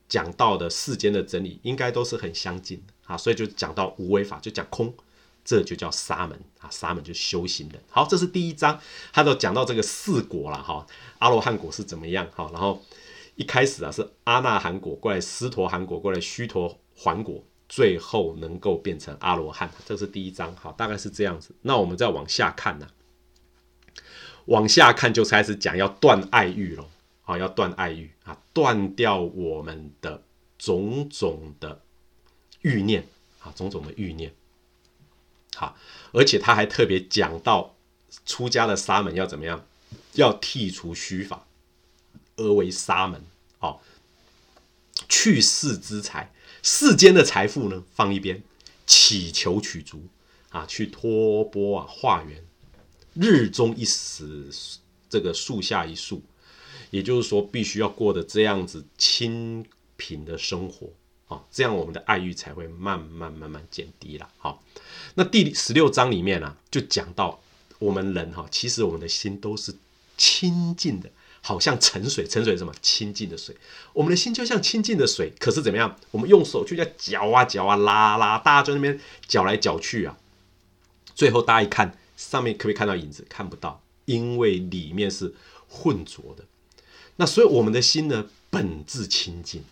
[0.08, 3.18] 讲到的世间的真理，应该都是很相近的啊。
[3.18, 4.94] 所以就讲到无为法，就讲空，
[5.44, 6.70] 这就叫沙门啊。
[6.72, 7.78] 沙门就修行的。
[7.90, 8.80] 好，这是第一章，
[9.12, 10.88] 他都讲到这个四果了哈。
[11.18, 12.26] 阿罗汉果是怎么样？
[12.34, 12.82] 哈，然后
[13.36, 20.56] 一开始啊是阿那含果，过来斯陀含果，过来须陀还果，最后能够变成阿罗汉，这是第一章。
[20.56, 21.54] 好，大概是这样子。
[21.64, 22.88] 那我们再往下看呢。
[24.50, 26.90] 往下看就开始讲要断爱欲了，
[27.22, 30.24] 好，要断爱欲啊，断掉我们的
[30.58, 31.82] 种种的
[32.62, 33.08] 欲念
[33.44, 34.34] 啊，种种的欲念。
[35.56, 35.78] 好，
[36.14, 37.76] 而且他还特别讲到
[38.26, 39.64] 出家的沙门要怎么样，
[40.14, 41.46] 要剔除虚法，
[42.38, 43.24] 而为沙门。
[43.60, 43.80] 哦，
[45.08, 46.32] 去世之财，
[46.64, 48.42] 世间的财富呢放一边，
[48.88, 50.08] 祈求取足
[50.50, 52.44] 啊，去托钵啊化缘，
[53.14, 54.50] 日中一时，
[55.10, 56.22] 这个树下一树，
[56.92, 59.66] 也就是说，必须要过的这样子清
[59.98, 60.90] 贫的生活。
[61.28, 64.28] 啊，这样我们的爱欲才会慢慢慢慢减低了。
[64.40, 64.64] 好，
[65.14, 67.40] 那第十六章里面呢，就讲到
[67.78, 69.76] 我们人哈，其实我们的心都是
[70.18, 71.08] 清净的，
[71.42, 72.74] 好像沉水，沉水什么？
[72.82, 73.56] 清净的水。
[73.94, 75.96] 我们的心就像清净的水，可是怎么样？
[76.10, 80.18] 我们用手去在搅啊搅啊拉拉，大家在那边搅来搅去啊，
[81.14, 83.26] 最后大家一看，上面可不可以看到影子？
[83.30, 85.34] 看不到，因为里面是
[85.70, 86.44] 混浊的。
[87.16, 89.64] 那所以我们的心呢，本质清净。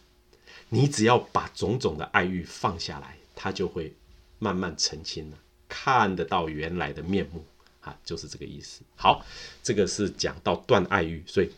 [0.70, 3.94] 你只要把种种的爱欲放下来，它就会
[4.40, 7.44] 慢慢澄清了，看得到原来的面目
[7.82, 8.82] 啊，就是这个意思。
[8.96, 9.26] 好，
[9.62, 11.50] 这个是讲到断爱欲，所以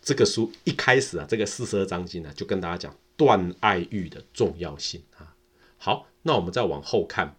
[0.00, 5.34] 这个书一开始啊，这个四十二章经呢，就跟大家讲断爱欲的重要性啊。
[5.78, 7.36] 好，那我们再往后看，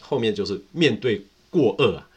[0.00, 2.10] 后面就是面对过恶啊，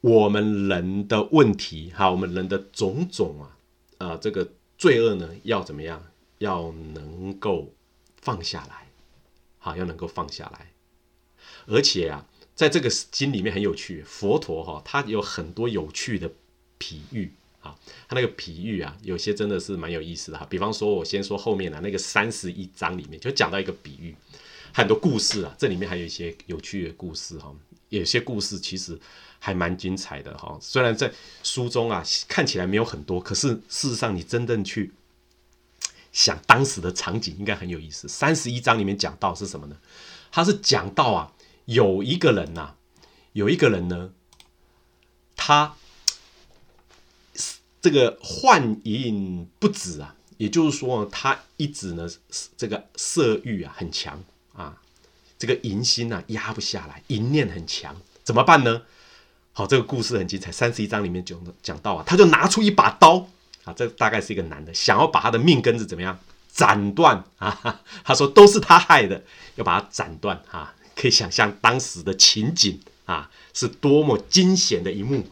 [0.00, 3.56] 我们人的问题哈，我们人的种种啊，
[3.98, 6.04] 啊，这个罪恶呢，要怎么样？
[6.38, 7.74] 要能够
[8.20, 8.86] 放下来，
[9.58, 10.70] 好，要能够放下来。
[11.66, 16.30] 而且啊，在这个经里面很有趣，佛陀哈，他有很多有趣的
[16.78, 17.74] 比喻啊。
[18.06, 20.46] 他那个比喻啊，有些真的是蛮有意思的哈。
[20.48, 24.14] 比方说，我先说后面的那个三十一章里面，就讲到一个比喻，
[24.72, 25.52] 很多故事啊。
[25.58, 27.52] 这里面还有一些有趣的故事哈。
[27.88, 28.98] 有些故事其实
[29.38, 30.58] 还蛮精彩的哈。
[30.60, 34.92] 虽然在书中啊看起来没有很多，可是事实上你真正去。
[36.10, 38.08] 想当时的场景应该很有意思。
[38.08, 39.76] 三十一章里面讲到是什么呢？
[40.32, 41.32] 他是讲到啊，
[41.66, 42.74] 有一个人呐，
[43.34, 44.10] 有一个人呢，
[45.36, 45.76] 他
[47.80, 52.08] 这个幻淫不止啊，也就是说他一直呢
[52.56, 54.24] 这个色欲啊很强
[54.54, 54.80] 啊，
[55.38, 58.82] 这个淫心啊压不下来，淫念很强，怎么办呢？
[59.52, 60.52] 好，这个故事很精彩。
[60.52, 63.28] 三十一章里面讲讲到啊，他就拿出一把刀。
[63.64, 66.18] 啊，这大概是一个男的，想要把他的命根子怎么样
[66.50, 67.82] 斩断啊？
[68.02, 69.22] 他说都是他害的，
[69.56, 70.74] 要把他斩断啊！
[70.96, 75.22] 可以想象当时的情景啊，是多么惊险的一幕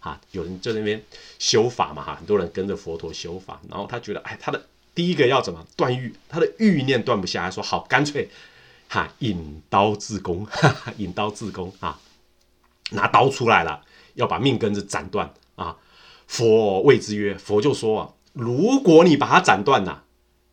[0.00, 0.20] 啊！
[0.32, 1.00] 有人在那边
[1.38, 6.12] 修法嘛哈，很多人跟着佛陀修法，然后他觉得哎，他的第一个要怎么断欲？
[6.28, 8.28] 他的欲念断不下来，说好干脆
[8.94, 10.46] 哈，引刀自宫，
[10.98, 12.00] 引刀自宫啊，
[12.92, 15.76] 拿刀出来了，要把命根子斩断啊！
[16.28, 20.04] 佛谓之曰：“佛就说啊，如果你把它斩断了，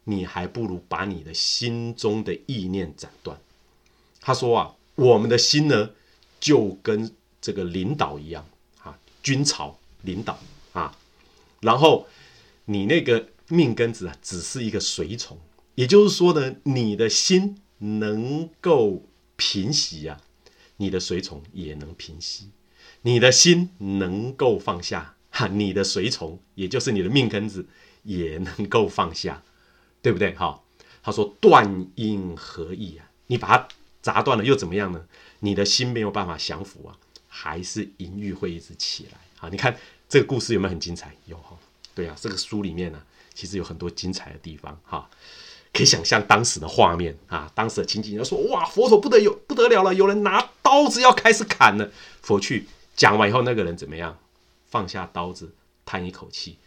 [0.06, 3.40] 你还不如把你的心中的意念斩断。”
[4.20, 5.92] 他说啊，我们的心呢，
[6.40, 8.44] 就跟这个领导一样
[8.82, 10.40] 啊，军朝领导
[10.74, 10.98] 啊，
[11.60, 12.08] 然后
[12.66, 15.38] 你那个命根子啊，只是一个随从。
[15.76, 20.22] 也就是说呢，你的心能够平息啊，
[20.78, 22.50] 你的随从也能平息，
[23.02, 25.16] 你的心能够放下。
[25.34, 27.66] 哈，你的随从，也就是你的命根子，
[28.04, 29.42] 也能够放下，
[30.02, 30.34] 对不对？
[30.36, 30.62] 哈，
[31.02, 33.68] 他说断因何意啊，你把它
[34.02, 35.06] 砸断了又怎么样呢？
[35.40, 36.98] 你的心没有办法降服啊，
[37.30, 39.48] 还是淫欲会一直起来啊？
[39.50, 41.16] 你看这个故事有没有很精彩？
[41.26, 41.58] 有哈，
[41.96, 43.02] 对啊，这个书里面呢，
[43.34, 45.10] 其实有很多精彩的地方哈，
[45.74, 51.90] 可以想象当时的画面啊，当时的情景，要说哇，佛陀不得有不得了了，有人拿刀子要开始砍了，
[52.22, 54.18] 佛去讲完以后，那个人怎么样？
[54.70, 55.54] 放下刀子，
[55.86, 56.58] 叹一口气，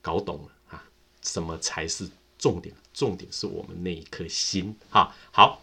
[0.00, 0.84] 搞懂了啊！
[1.22, 2.74] 什么才是重点？
[2.92, 5.14] 重点是我们那一颗心哈。
[5.30, 5.60] 好，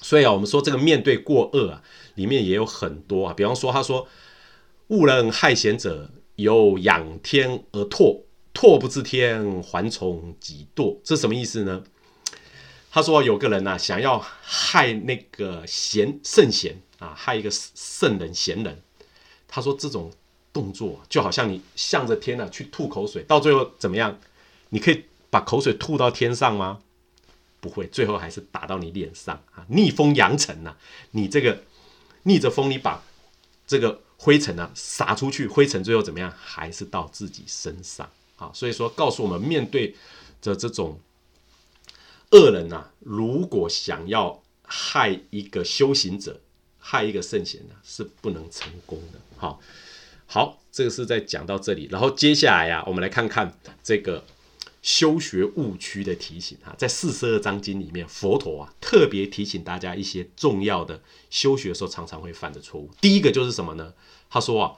[0.00, 1.82] 所以啊，我们说这个面对过恶啊，
[2.14, 3.34] 里面也有很多啊。
[3.34, 4.06] 比方说，他说
[4.88, 8.22] ：“误人害贤者，有仰天而唾，
[8.54, 11.82] 唾不知天，还从己堕。”这什么意思呢？
[12.92, 18.82] 他说有个人呐，想要害那个贤圣贤啊，害一个圣人贤人。
[19.48, 20.12] 他说这种。
[20.54, 24.18] 动作就好像你向着天呢去吐口水，到最后怎么样？
[24.68, 26.80] 你可以把口水吐到天上吗？
[27.58, 29.64] 不会，最后还是打到你脸上啊！
[29.68, 30.76] 逆风扬尘呐，
[31.12, 31.62] 你这个
[32.24, 33.02] 逆着风，你把
[33.66, 36.30] 这个灰尘呢撒出去，灰尘最后怎么样？
[36.38, 38.50] 还是到自己身上啊！
[38.52, 39.96] 所以说，告诉我们，面对
[40.42, 41.00] 着这种
[42.32, 46.40] 恶人呐，如果想要害一个修行者，
[46.78, 49.20] 害一个圣贤呢，是不能成功的。
[49.36, 49.60] 好。
[50.26, 54.24] 好，这个是在讲到这里，然后接下来呀，我们来看看这个
[54.80, 62.88] 修学误区的提醒哈，在四十二章经里面，佛陀啊特别提醒大家一些重要的修学的时候常常会犯的错误。
[62.98, 63.92] 第一个就是什么呢？
[64.30, 64.72] 他说啊，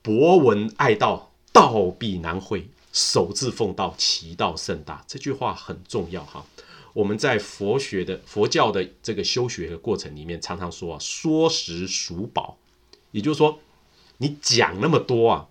[0.00, 2.60] 博闻爱道，道必难会；
[2.92, 5.04] 守至奉道，其道甚大。
[5.08, 6.46] 这句话很重要哈。
[6.92, 12.58] 我们在佛学的佛教的这个修学的过程里面，常常说啊，说实属宝，
[13.12, 13.60] 也就是说，
[14.18, 15.48] 你讲那么多啊，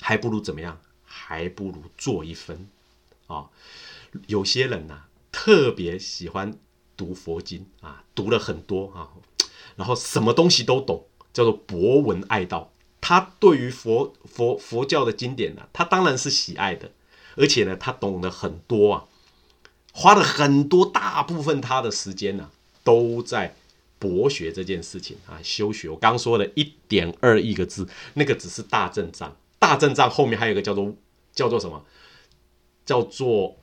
[0.00, 0.80] 还不如怎么样？
[1.04, 2.66] 还不如做一分
[3.26, 3.50] 啊。
[4.26, 6.58] 有些人呐，特别喜欢
[6.96, 9.10] 读佛经啊，读了很多啊，
[9.76, 12.72] 然后什么东西都懂，叫做博闻爱道。
[13.00, 16.92] 他对于佛佛佛教的经典呢，他当然是喜爱的，
[17.36, 19.04] 而且呢，他懂得很多啊，
[19.92, 22.50] 花了很多大部分他的时间呢，
[22.82, 23.54] 都在
[23.98, 25.88] 博学这件事情啊，修学。
[25.88, 30.92] 我刚说的一点二亿个字，那个只是大正藏，大正藏后面还有一个叫做
[31.32, 31.84] 叫做什么？
[32.84, 33.56] 叫做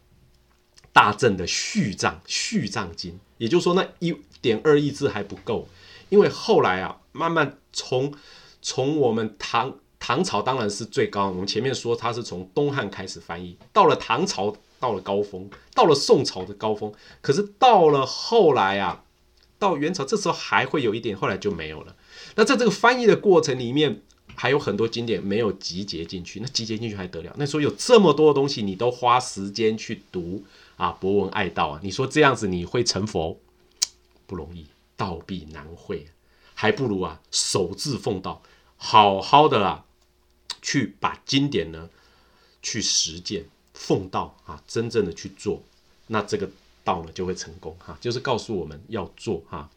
[0.93, 3.19] 大正的续藏续藏经。
[3.37, 5.67] 也就是说，那一点二亿字还不够，
[6.09, 8.13] 因为后来啊，慢慢从
[8.61, 19.03] 从我们唐唐朝当然是最高，我们前面说它是从东汉开始翻译，到了唐朝到了高峰，到了宋朝的高峰，可是到了后来啊，
[19.57, 21.95] 到元朝这时候还会有一点，后来就没有了。
[22.35, 24.01] 那在这个翻译的过程里面，
[24.35, 27.33] 还有很多经典没有集结进去，那集结进去还得了？
[27.37, 30.43] 那时候有这么多的东西，你都花时间去读
[30.77, 33.37] 啊，博闻爱道啊，你说这样子你会成佛
[34.25, 36.07] 不容易，道必难会。
[36.53, 38.41] 还不如啊，守字奉道，
[38.75, 39.85] 好好的啊，
[40.61, 41.89] 去把经典呢，
[42.61, 43.45] 去实践
[43.79, 45.63] 奉道啊，真正的去做，
[46.07, 46.47] 那这个
[46.83, 47.97] 道呢就会成功哈。
[48.01, 49.69] 就是告诉我们要做哈，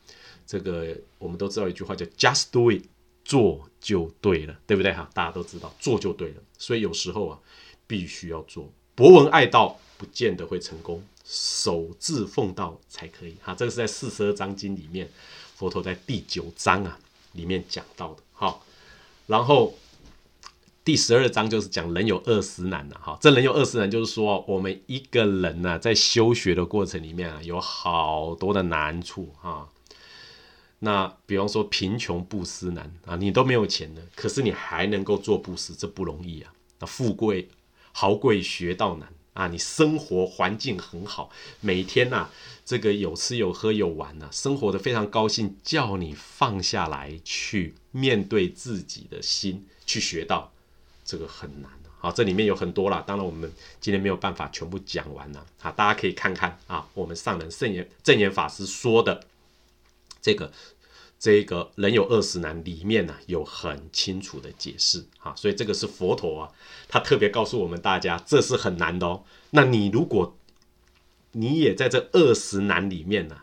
[0.47, 2.83] 这个我们都知道一句话叫 “just do it”，
[3.25, 5.09] 做就对了，对不对哈？
[5.15, 7.39] 大家都知道做就对了，所以有时候啊，
[7.87, 8.69] 必须要做。
[8.95, 13.55] 博闻爱道不见得会成功，守字奉道才可以哈。
[13.55, 15.09] 这个是在四十二章经里面。
[15.55, 16.99] 佛陀在第九章啊
[17.35, 18.67] 里面讲到的，好，
[19.29, 19.73] 然后
[20.85, 29.69] 第十二章就是讲人有二十难的，哈，这人有二十难就是说我们一个人呢在修学的过程里面啊有好多的难处哈，
[30.81, 37.49] 那比方说贫穷布施难啊，你都没有钱的，可是你还能够做布施，这不容易啊，那富贵
[37.93, 39.09] 豪贵学道难。
[39.35, 42.29] 啊，你生活环境很好，每天呐，
[42.67, 45.57] 这个有吃有喝有玩呐，生活的非常高兴。
[45.63, 50.53] 叫你放下来去面对自己的心，去学到
[51.13, 59.27] 这个很难好，这里面有很多啦，当然我们今天没有办法全部讲完了啊，大家可以看看啊，我们上人圣严正言法师说的
[60.23, 60.51] 这个。
[61.19, 66.51] 这个人有二十难里面呢有很清楚的解释啊，所以这个是佛陀啊，
[66.89, 69.23] 他特别告诉我们大家，这是很难的哦。
[69.51, 70.37] 那你如果
[71.31, 73.37] 你也在这二十难里面呢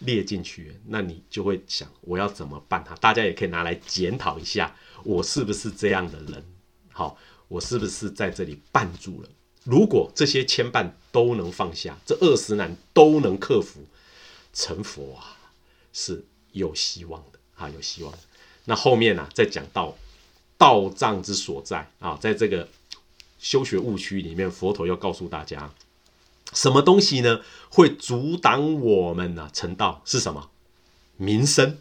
[0.00, 2.96] 列进去，那你就会想我要怎么办哈？
[3.00, 6.44] 大家也可以拿来检讨一下，我是不是这样的人？
[6.92, 7.16] 好，
[7.48, 9.28] 我是不是在这里绊住了？
[9.64, 13.80] 如果这些牵绊都能放下，这二十难都能克服，
[14.52, 15.38] 成佛啊，
[15.92, 16.24] 是。
[16.52, 18.12] 有希望的啊，有希望。
[18.66, 19.96] 那后面呢，再讲到
[20.58, 22.68] 道藏之所在啊，在这个
[23.38, 25.72] 修学误区里面，佛陀要告诉大家，
[26.52, 30.02] 什么东西呢会阻挡我们呢成道？
[30.04, 30.50] 是什么？
[31.16, 31.78] 名声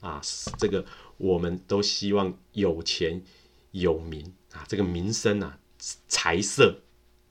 [0.00, 0.20] 啊，
[0.58, 0.84] 这个
[1.16, 3.22] 我们都希望有钱
[3.72, 5.58] 有名啊，这个名声啊，
[6.08, 6.80] 财色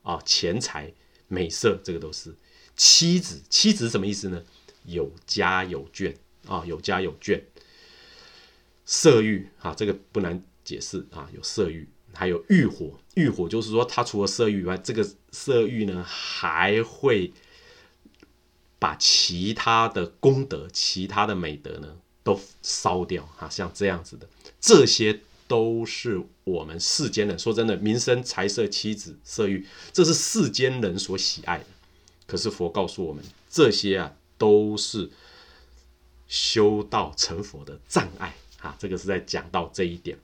[0.04, 0.94] 啊，钱财
[1.28, 2.36] 美色，这个都是
[2.76, 3.42] 妻子。
[3.50, 4.44] 妻子什么意思呢？
[4.86, 6.16] 有家有眷。
[6.48, 7.40] 啊，有家有眷，
[8.84, 17.32] 色欲啊，这个不难解释啊，有色欲，还有欲火，欲火就是说，它除了色欲以外，这个色欲呢，还会
[18.80, 24.28] 把其他的功德、其他的美德呢，都烧掉啊，像这样子的，
[24.60, 31.66] 这些都是我们世间人说真的，民生、财色、妻子、色欲，这是世间人所喜爱的。
[32.26, 35.10] 可是佛告诉我们，这些啊，都是。
[36.32, 40.16] 修道成佛的障碍啊，这个是在讲到这一点，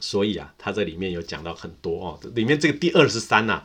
[0.00, 2.20] 所以啊，他这里面有讲到很多哦。
[2.34, 3.64] 里面这个第二十三呐，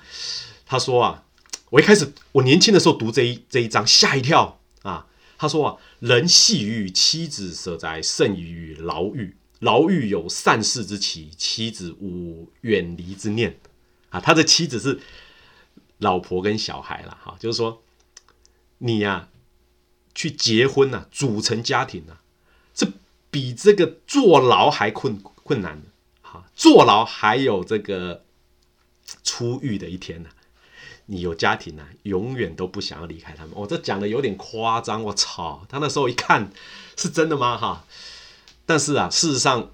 [0.65, 1.23] 他说啊，
[1.69, 5.07] 我一开始我年轻的时候读这一这一章吓一跳啊。
[5.37, 9.37] 他说啊，人系于妻子舍在，甚于牢狱。
[9.59, 13.59] 牢狱有善事之期，妻子无远离之念
[14.09, 14.19] 啊。
[14.19, 14.99] 他的妻子是
[15.97, 17.81] 老婆跟小孩了哈，就是说
[18.79, 19.29] 你呀。
[20.15, 22.17] 去结婚呐，组成家庭呐，
[22.73, 22.85] 这
[23.31, 25.87] 比这个坐牢还困困难的
[26.21, 26.43] 哈。
[26.55, 28.25] 坐牢还有这个
[29.23, 30.29] 出狱的一天呢。
[31.05, 33.53] 你有家庭呢，永远都不想要离开他们。
[33.55, 35.65] 我这讲的有点夸张，我操！
[35.69, 36.51] 他那时候一看
[36.97, 37.57] 是真的吗？
[37.57, 37.85] 哈。
[38.69, 39.71] 但是啊，事实上，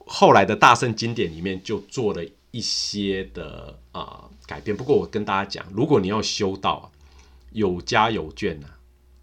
[0.00, 4.76] 后来的大圣经典里面就做了一些的啊改变。
[4.76, 6.84] 不过我跟大家讲，如果你要修道啊，
[7.52, 8.66] 有家有眷呐，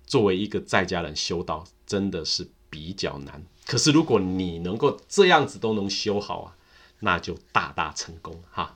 [0.07, 3.43] 作为一个在家人修道真的是比较难。
[3.67, 6.55] 可是如果你能够这样子都能修好啊，
[7.01, 8.75] 那就大大成功哈。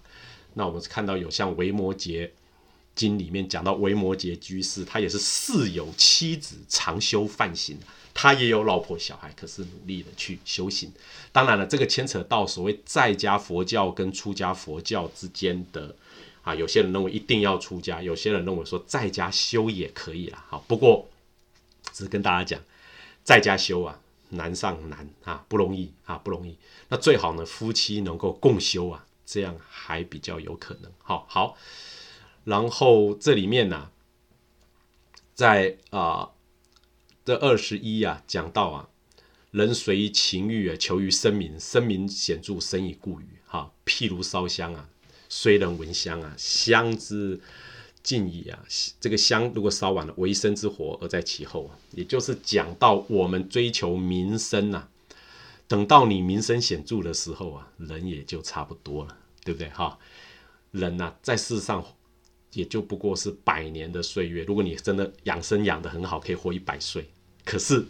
[0.53, 2.29] 那我们看到有像维摩诘
[2.93, 7.79] 经里面讲到维摩诘居士，他也是四有妻子，常修梵行。
[8.13, 10.93] 他也有老婆小孩，可是努力的去修行。
[11.31, 15.95] 当然了，这个牵扯到所谓在家佛教跟出家佛教之间的
[16.43, 20.45] 啊，有些人认为一定要出家，有些人认为说在家修也可以啦。
[20.47, 21.09] 好，不过
[21.91, 22.61] 只是跟大家讲，
[23.23, 23.99] 在家修啊，
[24.29, 26.55] 难上难啊，不容易啊，不容易。
[26.89, 30.91] 那最好呢，夫妻能够共修啊，这样还比较有可能。
[30.99, 31.57] 好好，
[32.43, 33.89] 然后这里面呢，
[35.33, 36.29] 在啊。
[37.25, 38.89] 这二十一呀，讲到啊，
[39.51, 43.25] 人随情欲啊，求于声名，声名显著，生以故语。
[43.45, 44.89] 哈，譬如烧香啊，
[45.29, 47.39] 虽人闻香啊，香之
[48.01, 48.65] 尽矣啊。
[48.99, 54.89] 这个香如果烧完了，为生之火而在其后啊，也就是讲到我们追求名声呐，
[55.65, 59.69] 等到你名声显著的时候啊，人也就差不多了，对不对？
[59.69, 59.97] 哈，
[60.71, 61.85] 人呐，在世上。
[62.53, 64.43] 也就不过是百年的岁月。
[64.43, 67.09] 如果你真的养生养得很好，可以活一百岁。
[67.43, 67.85] 可是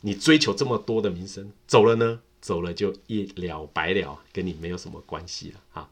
[0.00, 2.20] 你追求这么多的名声，走了呢？
[2.40, 5.90] 走了就一了百了，跟你没有什么关系了啊！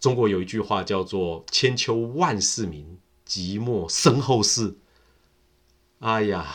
[0.00, 4.74] 中国有一句话叫做“千秋万世名，寂寞身后事”。
[6.00, 6.46] 哎呀，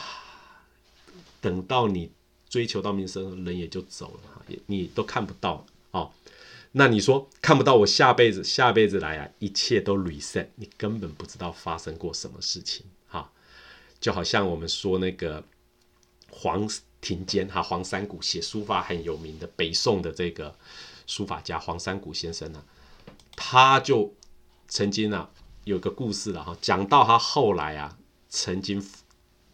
[1.40, 2.10] 等到你
[2.48, 5.64] 追求到名声，人也就走了，也你都看不到。
[6.74, 13.30] 那你说看不到我下辈子，下辈子来啊，一切都 reset，你根本不知道发生过什么事情哈。
[14.00, 15.44] 就好像我们说那个
[16.30, 16.66] 黄
[17.02, 20.56] 庭坚哈，黄山谷写书法很有名的北宋的这个
[21.06, 22.64] 书法家黄山谷先生呢，
[23.36, 24.14] 他就
[24.66, 25.28] 曾经啊
[25.64, 27.98] 有个故事了哈，讲到他后来啊
[28.30, 28.82] 曾经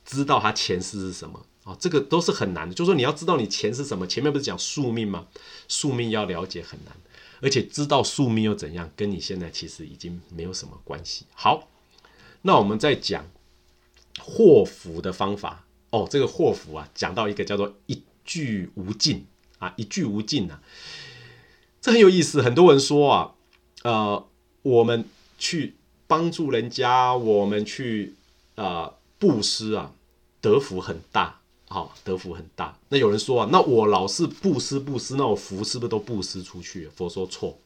[0.05, 5.27] 知道他前世是什么啊，这个都是很难的，就是说你要知道你前世什么，前面不是讲宿命吗？
[5.67, 6.95] 宿命要了解很难。
[7.41, 11.27] 而且知道宿命又怎样，跟你现在其实已经没有什么关系。
[11.35, 11.69] 好，
[12.43, 13.27] 那我们再讲
[14.21, 16.07] 祸福的方法哦。
[16.11, 19.27] 这个祸福啊，讲到一个叫做一句无尽
[19.59, 20.61] 啊，一句无尽啊，
[21.81, 22.43] 这很有意思。
[22.43, 23.35] 很多人说啊，
[23.83, 24.27] 呃，
[24.63, 25.05] 我们
[25.39, 25.77] 去
[26.07, 28.15] 帮助人家，我们去
[28.57, 29.93] 啊布施啊，
[30.41, 31.41] 德福很大。
[31.69, 32.79] 好，德福很大。
[32.89, 36.89] 那有人说啊，那我老是布施布施，那我福是不是都布施出去？
[36.89, 37.59] 佛说错。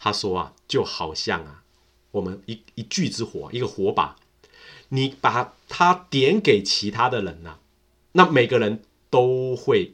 [0.00, 1.62] 他说啊，就好像啊，
[2.10, 4.16] 我们一一炬之火，一个火把，
[4.88, 7.58] 你把它点给其他的人呐，
[8.12, 9.92] 那每个人都会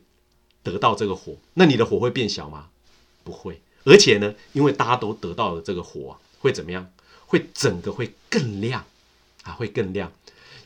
[0.62, 1.36] 得到这个火。
[1.54, 2.68] 那你的火会变小吗？
[3.24, 3.60] 不会。
[3.84, 6.90] 而且呢，因为大家都得到了这个火，会怎么样？
[7.26, 8.84] 会整个会更亮
[9.42, 10.12] 啊，会更亮。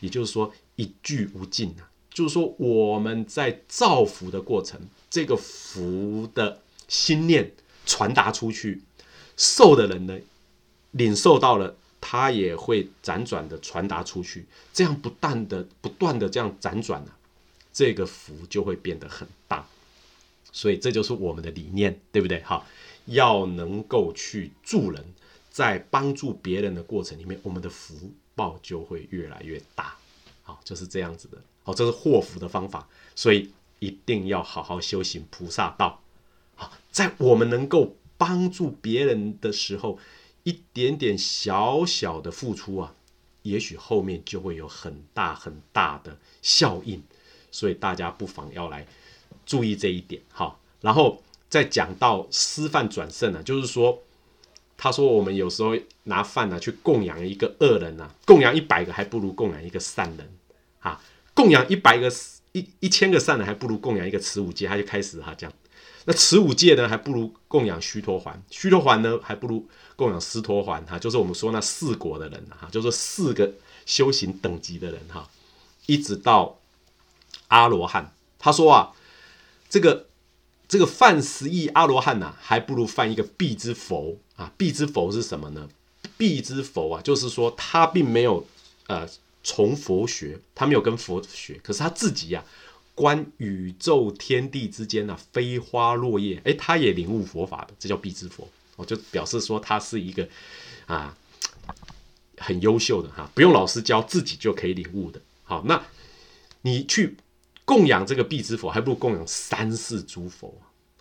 [0.00, 1.88] 也就是说，一炬无尽啊。
[2.14, 7.52] 就是说，我们在造福的过程，这个福的心念
[7.86, 8.82] 传达出去，
[9.36, 10.18] 受的人呢，
[10.90, 17.12] 领受到了，他也会辗转的传达出去，这样不断的、不断的这样辗转呢，
[17.72, 19.66] 这个福就会变得很大。
[20.52, 22.42] 所以这就是我们的理念，对不对？
[22.42, 22.66] 好，
[23.06, 25.02] 要能够去助人，
[25.50, 27.94] 在帮助别人的过程里面，我们的福
[28.34, 29.96] 报就会越来越大。
[30.42, 31.42] 好，就是这样子的。
[31.64, 36.02] 好，这是祸福的方法，所以一定要好好修行菩萨道。
[36.54, 39.98] 好，在我们能够帮助别人的时候，
[40.42, 42.94] 一点点小小的付出啊，
[43.42, 47.02] 也许后面就会有很大很大的效应。
[47.50, 48.86] 所以大家不妨要来
[49.44, 50.22] 注意这一点。
[50.30, 54.02] 好，然后再讲到施饭转胜呢，就是说，
[54.76, 60.28] 他说我们有时候拿饭呢去供养一个恶人呐，供养一百个还不如供养一个善人
[60.80, 61.00] 啊。
[61.34, 62.12] 供养一百个
[62.52, 64.66] 一一千个善人，还不如供养一个持五戒。
[64.66, 65.52] 他就开始哈这样，
[66.04, 69.66] 那持五戒呢，还不如供养须陀环；须陀环呢，还不如
[69.96, 70.84] 供养斯陀环。
[70.84, 73.50] 哈，就是我们说那四果的人哈，就是四个
[73.86, 75.30] 修行等级的人哈，
[75.86, 76.58] 一直到
[77.48, 78.12] 阿罗汉。
[78.38, 78.92] 他说啊，
[79.70, 80.08] 这个
[80.68, 84.52] 这个犯十亿阿罗汉呐，还不如犯一个必之佛啊。
[84.58, 85.68] 必之佛是什么呢？
[86.18, 88.46] 必之佛啊，就是说他并没有
[88.88, 89.08] 呃。
[89.42, 92.44] 从佛学，他没有跟佛学，可是他自己呀，
[92.94, 98.48] 观宇宙天地之间呢，飞花落叶，哎，他也领悟佛法的，这叫必之佛。
[98.76, 100.28] 我就表示说，他是一个
[100.86, 101.16] 啊，
[102.38, 105.20] 很优秀的哈，不用老师教，自己就可以领悟的。
[105.44, 105.84] 好，那
[106.62, 107.16] 你去
[107.64, 110.54] 供养这个必之佛，还不如供养三世诸佛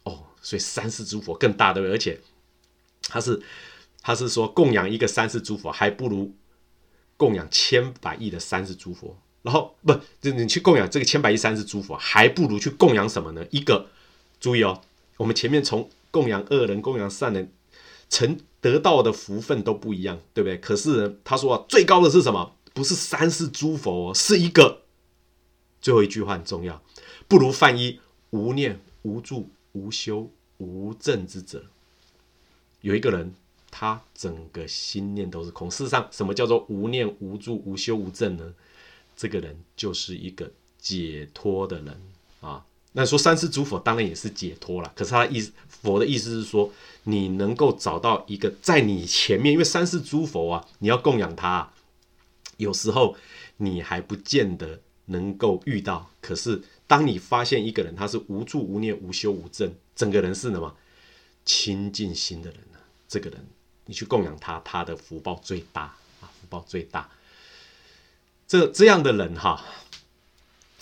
[0.03, 0.23] 哦。
[0.41, 1.93] 所以三世诸佛更大，对不对？
[1.93, 2.19] 而且
[3.03, 3.41] 他是
[4.01, 6.33] 他是说供养一个三世诸佛，还不如
[7.21, 9.15] 供养千百亿的三世诸佛。
[9.43, 13.45] 然后不，就你去供养这个千百亿三世诸佛，还不如去供养什么呢？
[13.51, 13.89] 一个
[14.39, 14.81] 注意哦，
[15.17, 17.51] 我们前面从供养恶人、供养善人，
[18.09, 20.57] 成得到的福分都不一样，对不对？
[20.57, 22.55] 可是他说啊，最高的是什么？
[22.73, 24.81] 不是三世诸佛，是一个
[25.79, 26.81] 最后一句话很重要，
[27.27, 27.99] 不如犯一
[28.31, 31.65] 无念无住无修无正之者。
[32.81, 33.33] 有一个人，
[33.71, 35.71] 他整个心念都是空。
[35.71, 38.53] 事实上，什么叫做无念无住无修无证呢？
[39.15, 41.99] 这个人就是一个解脱的人
[42.41, 42.65] 啊。
[42.93, 46.69] 那说三世诸佛当然也是解脱了，可是他的意思，佛的意思是说，
[47.03, 51.71] 你能够找到一个在你前面，因为三世诸佛啊，你要供养他，
[52.57, 53.15] 有时候
[53.57, 56.11] 你还不见得能够遇到。
[56.19, 60.75] 可是当你发现一个人他是无住无念无修无证，整个人是什么
[61.45, 62.79] 清净心的人呢？
[63.07, 63.45] 这个人
[63.91, 65.81] 你去供养他，他的福报最大
[66.21, 67.09] 啊，福报最大。
[68.47, 69.61] 这这样的人哈，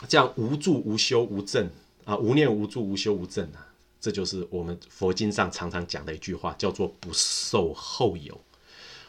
[0.07, 1.67] 这样无助无修无正
[2.05, 8.39] 啊，无念无助无修无正啊，这就是我们佛经上常常讲的一句话，叫做不受后有。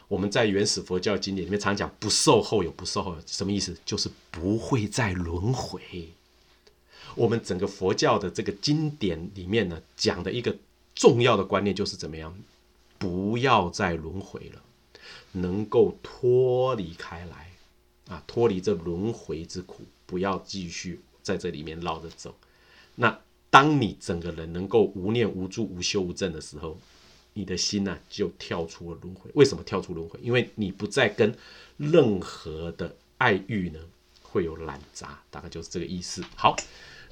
[0.07, 3.77] 我们在原始佛教经典里面常讲不受后有，不受后有什么意思？
[3.85, 6.09] 就是不会再轮回。
[7.13, 10.57] 我们整个佛教的这个经典里面呢，讲的一个
[10.95, 12.35] 重要的观念就是怎么样，
[13.01, 14.61] 不要再轮回了，
[15.31, 17.49] 能够脱离开来。
[18.07, 22.35] 啊，脱离这轮回之苦，不要继续在这里面绕着走。
[22.95, 26.77] 那当你整个人能够无念无助无修无证的时候，
[27.33, 29.31] 你的心呢就跳出了轮回。
[29.33, 30.19] 为什么跳出轮回？
[30.21, 31.33] 因为你不再跟
[31.77, 33.79] 任何的爱欲呢
[34.21, 36.21] 会有染杂，大概就是这个意思。
[36.35, 36.55] 好，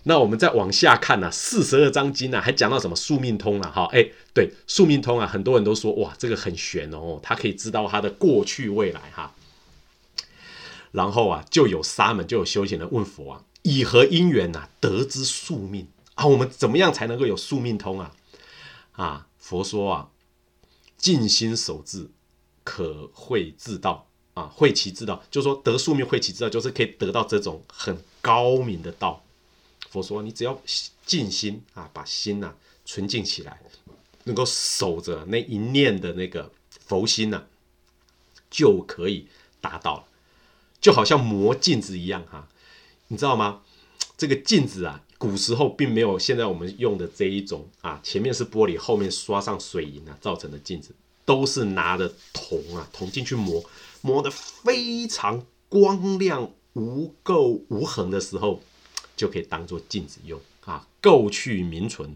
[0.04, 3.72] 那我们再往下看呢，四十二章经呢还讲到什么宿命通了？
[3.72, 9.34] 哈，哎，对，宿命通啊，很多人都说哇，这个很玄哦，他可以知道他的过去未来哈。
[10.91, 16.26] 然后啊，就有沙门，就有修行人问佛啊：“以何因缘呐，得知宿命啊？
[16.26, 18.12] 我们怎么样才能够有宿命通啊？”
[18.93, 20.10] 啊，佛说啊
[20.97, 22.10] ：“静心守志，
[22.64, 29.24] 可会自道啊，会其自道。”就是说得宿命，会其自道，就是可以得到这种很高明的道。
[29.90, 30.62] 佛说，你只要
[31.06, 32.54] 静心啊，把心呐
[32.86, 33.60] 纯净起来，
[34.26, 36.52] 能够守着那一念的那个
[36.86, 37.44] 佛心呐，
[38.50, 39.28] 就可以
[39.60, 40.04] 达到了。
[40.80, 42.48] 就好像磨镜子一样哈，
[43.10, 43.62] 你知道吗？
[44.18, 50.94] 这个镜子啊，古时候并没有现在我们用的这一种啊，前面是玻璃，后面刷上水银啊造成的镜子，
[51.26, 53.64] 都是拿着铜啊铜进去磨，
[54.02, 58.62] 磨得非常光亮无垢无痕的时候，
[59.20, 60.88] 就可以当做镜子用啊。
[61.01, 62.15] 垢去名存，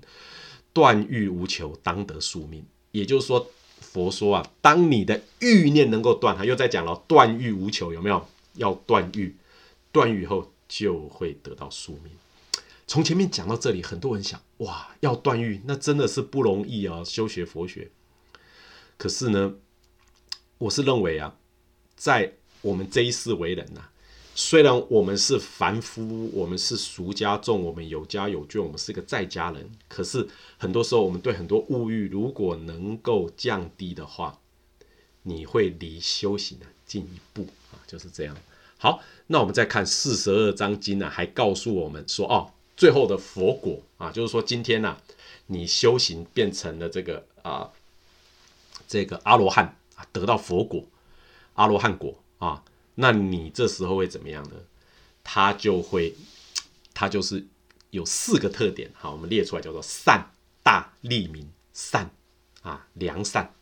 [0.72, 2.66] 断欲无求，当得宿命。
[2.92, 3.52] 也就是说，
[3.82, 8.26] 佛说啊，当你的欲念能够断，他又在讲了断欲无求，有没有？
[8.54, 9.36] 要断欲，
[9.92, 12.14] 断欲后就会得到宿命。
[12.86, 17.04] 从前面讲到这里，很多人想：哇，要断欲，那真的是不容易啊！
[17.04, 17.90] 修学佛学。
[18.98, 19.56] 可是呢，
[20.60, 21.36] 我是认为啊，
[21.96, 23.90] 在我们这一世为人呐，
[24.36, 30.28] 虽然我们是凡夫，我们是俗家众，我们有家有眷，我们是个在家人，可是
[30.58, 34.40] 很多时候，我们对很多物欲，如果能够降低的话，
[35.22, 37.78] 你会离修行呢进一步啊。
[37.86, 38.36] 就是这样。
[38.80, 44.98] 好，那我们再看四十二章经呢，还告诉我们说，哦，最后的佛果啊，就是说今天呢，
[45.46, 47.70] 你修行变成了这个啊，
[48.88, 50.84] 这个阿罗汉啊，得到佛果，
[51.54, 52.64] 阿罗汉果啊，
[52.96, 54.56] 那你这时候会怎么样呢？
[55.24, 56.16] 他就会，
[56.94, 57.46] 他就是
[57.92, 60.32] 有四个特点，好，我们列出来叫做善、
[60.62, 62.10] 大、利、民、善
[62.62, 63.54] 啊，良善、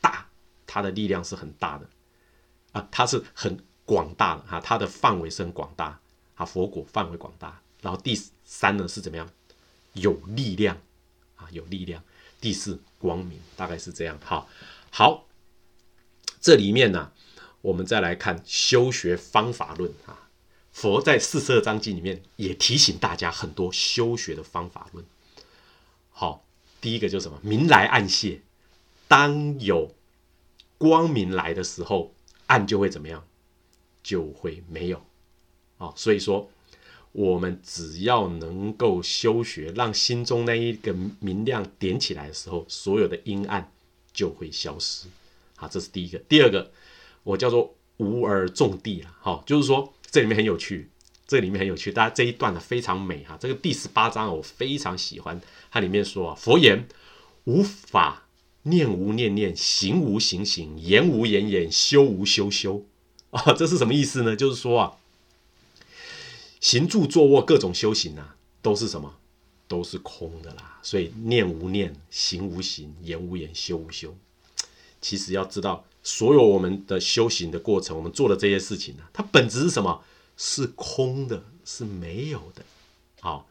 [0.00, 0.28] 大，
[0.66, 1.88] 他的力量是很大的。
[2.72, 6.00] 啊，它是很广大的哈，它的范围是很广大
[6.34, 7.62] 啊，佛果范围广大。
[7.80, 9.30] 然后第三呢是怎么样？
[9.92, 10.76] 有力量
[11.36, 12.02] 啊，有力量。
[12.40, 14.18] 第四光明，大概是这样。
[14.24, 14.48] 好，
[14.90, 15.28] 好，
[16.40, 17.12] 这里面呢，
[17.64, 20.28] 我们再来看修学方法论啊。
[20.72, 25.04] 佛在四十二章经里面也提醒大家很多修学的方法论。
[26.10, 26.44] 好，
[26.80, 27.38] 第一个就是什么？
[27.42, 28.42] 明来暗谢，
[29.08, 29.94] 当有
[30.78, 32.12] 光明来的时候。
[32.46, 33.26] 暗就会怎么样？
[34.02, 35.02] 就会没有
[35.78, 35.94] 啊！
[35.96, 36.50] 所以说，
[37.12, 43.72] 我们只要能够修学，让心中那一个明亮点起来的时候，所有的阴暗
[44.12, 45.08] 就会消失。
[45.56, 46.18] 好，这是第一个。
[46.18, 46.70] 第二个，
[47.24, 49.12] 我叫做无而种地了。
[49.20, 50.88] 好，就是说这里面很有趣，
[51.26, 51.90] 这里面很有趣。
[51.90, 53.36] 大家这一段呢非常美哈。
[53.40, 55.40] 这个第十八章我非常喜欢，
[55.72, 56.86] 它里面说啊，佛言
[57.44, 58.28] 无法
[58.62, 62.84] 念无念念，行无行行，言无言言，修无修修
[63.30, 64.36] 啊，这是什么意思呢？
[64.36, 64.92] 就是说啊，
[66.60, 69.16] 行住坐卧各种修行啊，都是什么？
[69.66, 70.78] 都是空的啦。
[70.82, 74.14] 所以念无念，行无行，言无言，修无修。
[75.00, 80.04] 其实要知道，所有我们的修行的过程，我们做的这些事情呢，它本质是什么？
[80.36, 82.62] 是空的，是没有的。
[83.20, 83.48] 好，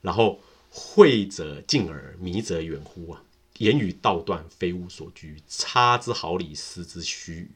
[0.00, 0.40] 然后
[0.70, 3.22] 慧者近耳，迷则远乎啊。
[3.58, 7.46] 言语道断，非吾所居，差之毫厘，失之须臾。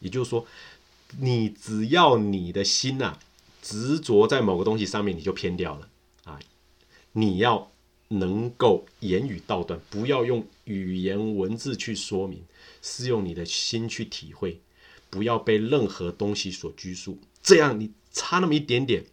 [0.00, 0.46] 也就是说，
[1.18, 3.18] 你只要你的心呐
[3.62, 5.88] 执着在某个东西上面，你就偏掉了
[6.24, 6.38] 啊！
[7.12, 7.70] 你要
[8.08, 12.42] 能够言语道断，不要用语言文字去说明，
[12.86, 14.60] 是用你的心去体会，
[15.10, 17.18] 不要被任何东西所拘束。
[17.42, 19.04] 这样你差那么一点点，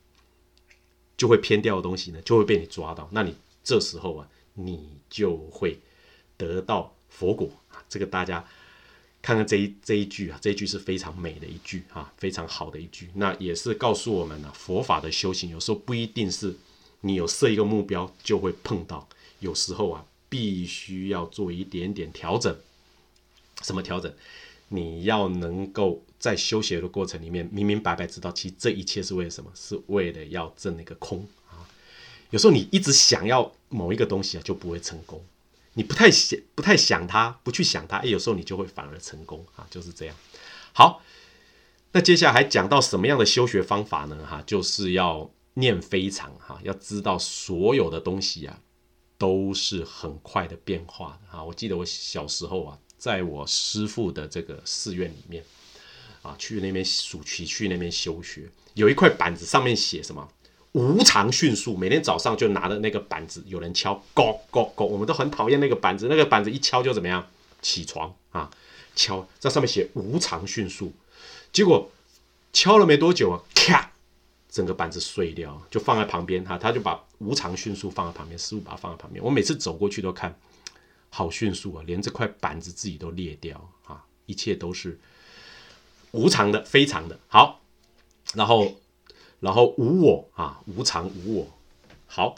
[1.18, 3.10] 就会偏掉的东西呢，就会被你抓到。
[3.12, 5.80] 那你这时候啊，你就会。
[6.36, 8.44] 得到佛果啊，这个大家
[9.22, 13.10] 看看这一这一句啊，这一句是非常美的一句啊，非常好的一句。
[13.14, 16.58] 那也是告诉我们呢，佛法的修行有时候不一定是
[17.02, 19.08] 你有设一个目标就会碰到，
[19.40, 22.58] 有时候啊，必须要做一点点调整。
[23.62, 24.14] 什么调整？
[24.70, 29.52] 你要能够在修学的过程里面明明白白知道，其实这一切是为了什么？
[29.54, 31.62] 是为了要证那个空啊。
[32.32, 35.24] 有时候你一直想要某一个东西啊，就不会成功。
[35.74, 40.16] 你不太想，不太想它，不去想它，哎，有时候你就会反而成功啊，就是这样。
[40.72, 41.04] 好，
[41.92, 44.26] 那接下来还讲到什么样的修学方法呢？
[44.26, 48.60] 哈，就是要念非常哈，要知道所有的东西啊，
[49.18, 51.44] 都是很快的变化的啊。
[51.44, 55.44] 我记得我小时候啊，在我师父的这个寺院里面
[56.22, 60.26] 啊，去那边暑期去那边修学，有一块板子上面写什么？
[60.72, 67.28] 无常迅速，每天早上就拿着那个板子，有人敲，咕咕咕，我们都很讨厌那个板子，那个板子一敲就怎么样？
[67.62, 68.50] 起床啊，
[68.96, 70.94] 敲，在上面写无常迅速，
[71.52, 71.92] 结果
[72.54, 73.92] 敲了没多久啊，咔，
[74.50, 80.34] 整个板子碎掉，就放在旁边哈，他就把无常迅速放在旁边，师傅把它放在旁边，我每次走过去都看，
[81.14, 84.98] 好迅速啊，连这块板子自己都裂掉啊，一切都是
[86.12, 87.62] 无常的，非常的好，
[88.34, 88.80] 然后。
[89.44, 91.48] 然后无我啊，无常无我，
[92.08, 92.34] 好，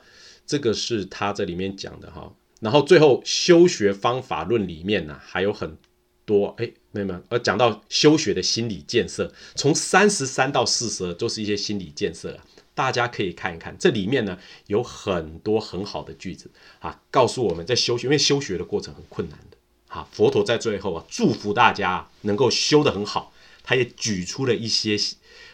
[0.48, 2.34] 这个是他这里面讲的哈。
[2.60, 5.78] 然后最后修学方法论里面呢，还有很
[6.26, 12.44] 多哎，没有没有，呃，讲到修学的心理建设，从三十三到四十都是一些心理建设啊，
[12.76, 19.58] 大家可以看一看，这里面呢有很多很好的句子啊，告诉我们在修学，因为修学的过程很困难的，
[19.88, 24.96] 哈，佛陀在最后啊，祝福大家能够修得很好，他也举出了一些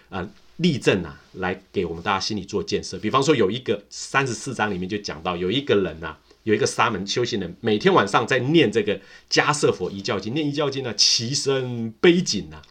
[0.10, 0.28] 啊。
[0.58, 3.00] 例证啊，来给我们大家心里做建设。
[3.00, 12.62] 比方说，有一个三十四章里面就讲到，有一个人呐，有一个沙门修行人，每天晚上在念这个迦舍佛一教经，念一教经呢，其身悲谨呐，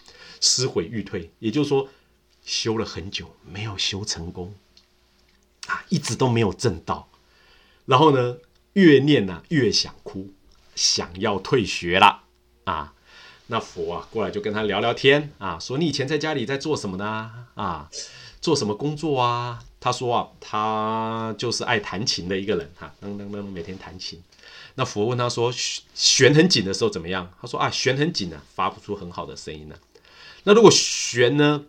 [0.40, 1.30] 思悔欲退。
[1.40, 1.88] 也就是说，
[2.50, 4.52] 修了很久没有修成功
[5.68, 7.08] 啊，一直都没有证道。
[7.86, 8.38] 然后呢，
[8.72, 10.32] 越念呐越想哭，
[10.74, 12.24] 想要退学了
[12.64, 12.92] 啊。
[13.46, 17.46] 那佛啊，过来就跟他聊聊天啊，说你以前在家里在做什么呢？
[17.54, 17.88] 啊，
[18.40, 19.62] 做什么工作啊？
[19.78, 24.20] 他说啊，他就是爱弹琴的一个人哈，噔噔噔，每天弹琴。
[24.74, 25.52] 那佛问他说，
[25.94, 27.32] 弦很紧的时候怎么样？
[27.40, 29.76] 他说啊，弦很紧啊，发不出很好的声音呢。
[30.42, 31.64] 那如果弦呢，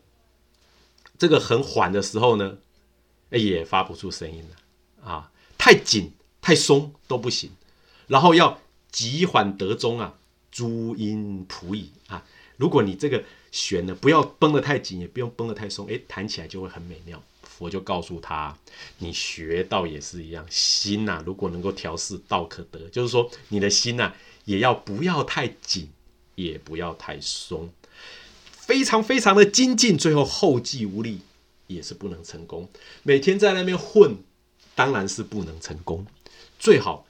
[1.22, 2.58] 这个很缓的时候呢，
[3.30, 7.52] 也发不出声音了啊，太紧太松都不行，
[8.08, 8.60] 然后要
[8.92, 10.16] 急缓得中啊。
[10.50, 12.26] 诸音谱矣啊！
[12.58, 17.22] 如果你这个弦呢，不要绷得太紧，也不用绷得太松，诶，弹起来就会很美妙。
[17.44, 18.58] 佛就告诉他，
[18.98, 22.90] 你学道也是一样，心呐，如果能够调试，道可得。
[22.90, 24.12] 就是说，你的心呐，
[24.46, 25.88] 也要不要太紧，
[26.34, 27.70] 也不要太松，
[28.72, 31.20] 非常非常的精进，最后后继无力，
[31.68, 32.70] 也是不能成功。
[33.04, 34.16] 每天在那边混，
[34.76, 36.06] 当然是不能成功。
[36.58, 37.06] 最好。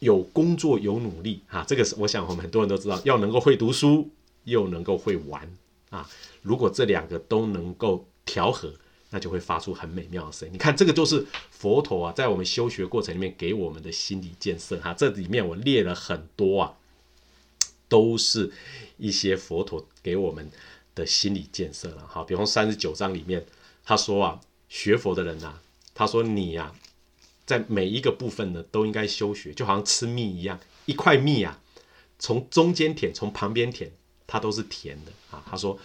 [0.00, 4.10] 有工作有努力哈，这个是我想我们很多人都知道，要能够会读书
[4.44, 5.48] 又能够会玩
[5.88, 6.06] 啊。
[6.42, 8.74] 如果这两个都能够调和，
[9.08, 10.52] 那就会发出很美妙的声音。
[10.52, 14.92] 你看，这个就是佛陀啊，在我们修学过程里面给我们的心理建设哈。
[14.92, 16.74] 这里面我列了很多啊，
[17.88, 18.52] 都是
[18.98, 20.50] 一些佛陀给我们
[20.94, 22.22] 的心理建设了哈。
[22.24, 23.44] 比方三十九章里面
[23.84, 25.54] 他说啊，学佛的人呐，
[25.94, 26.74] 他说你呀。
[27.46, 31.60] 在每一个部分呢，都应该修学，就好像吃蜜一样，一块蜜啊，
[32.18, 33.92] 从中间舔，从旁边舔，
[34.26, 35.44] 它都是甜的啊。
[35.46, 35.78] 他说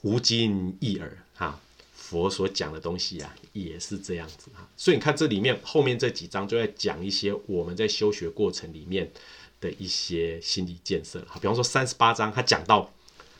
[0.00, 1.60] 无尽一耳哈，
[1.92, 4.66] 佛所讲的东西啊，也是这样子啊。
[4.78, 9.12] 所以你看这里面后面这几章就在讲一些我们在修学过程里面
[9.60, 11.22] 的一些心理建设。
[11.28, 12.90] 好，比方说三十八章，他讲到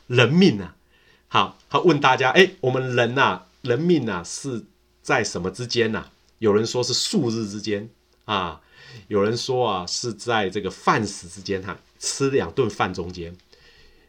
[0.05, 0.75] 人命啊，
[1.31, 4.65] 好，他问大家，哎，我们人呐，人命呐是
[5.03, 6.07] 在什么之间呐？
[6.39, 7.87] 有人说是数日之间
[8.25, 8.61] 啊，
[9.07, 13.37] 有人说啊是在这个饭食之间哈，吃两顿饭中间，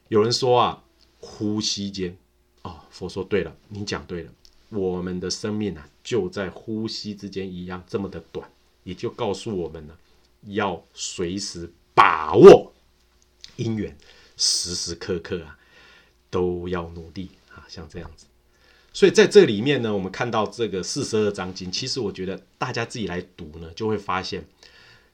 [0.08, 0.82] 有人说啊
[1.18, 2.16] 呼吸间。
[2.62, 4.30] 哦，佛说对了，你讲对了，
[4.70, 8.50] 我们的生命啊就在呼吸之间一样这么的短，
[8.84, 9.94] 也就告诉我们呢，
[10.46, 12.72] 要随时把握
[13.56, 13.94] 因缘，
[14.38, 15.58] 时时刻刻啊
[16.30, 18.26] 都要努力啊，像这样子。
[18.92, 24.44] 所以在这里面呢，我们看到这个四十二章经，其实我觉得大家自己来读呢，就会发现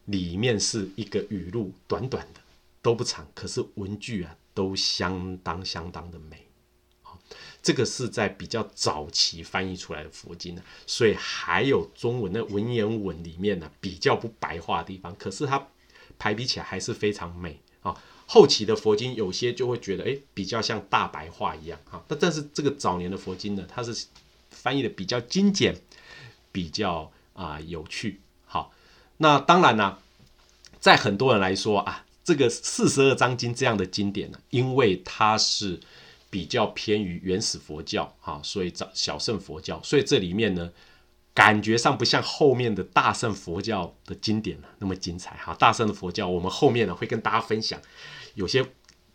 [0.05, 2.41] 里面是一个语录，短短的
[2.81, 6.43] 都不长，可是文句啊都相当相当的美。
[7.63, 15.67] 这个是在比较早期翻译出来的佛经呢，所以还有中文的文言文里面呢比较不白话的地方，可是它
[16.17, 18.01] 排比起来还是非常美啊。
[18.27, 24.07] 后期的佛经有些就会觉得哎比较像大白话一样啊，但但是这个早年的佛经呢，它是
[24.51, 25.75] 翻译的比较精简，
[26.53, 28.21] 比较啊有趣。
[28.45, 28.73] 好，
[29.17, 29.99] 那当然呢，
[30.79, 35.81] 在很多人来说啊，这个四十二章经这样的经典呢，因为它是。
[36.29, 40.71] 比较偏于原始佛教，哈，所以小小乘佛教，所以这里面呢，
[41.37, 45.53] 感觉上不像后面的大圣佛教的经典那么精彩，哈。
[45.53, 47.79] 大圣的佛教，我们后面呢会跟大家分享，
[48.35, 48.67] 有些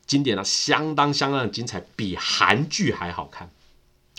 [0.06, 3.50] 经典呢相当相当精彩，比韩剧还好看，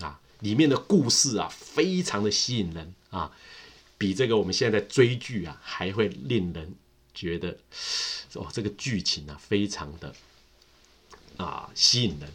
[0.00, 3.30] 啊，里面的故事啊非常的吸引人啊，
[3.96, 6.74] 比这个我们现在追剧啊还会令人
[7.14, 7.56] 觉得，
[8.34, 10.12] 哦，这个剧情啊非常的
[11.36, 12.28] 啊吸引人。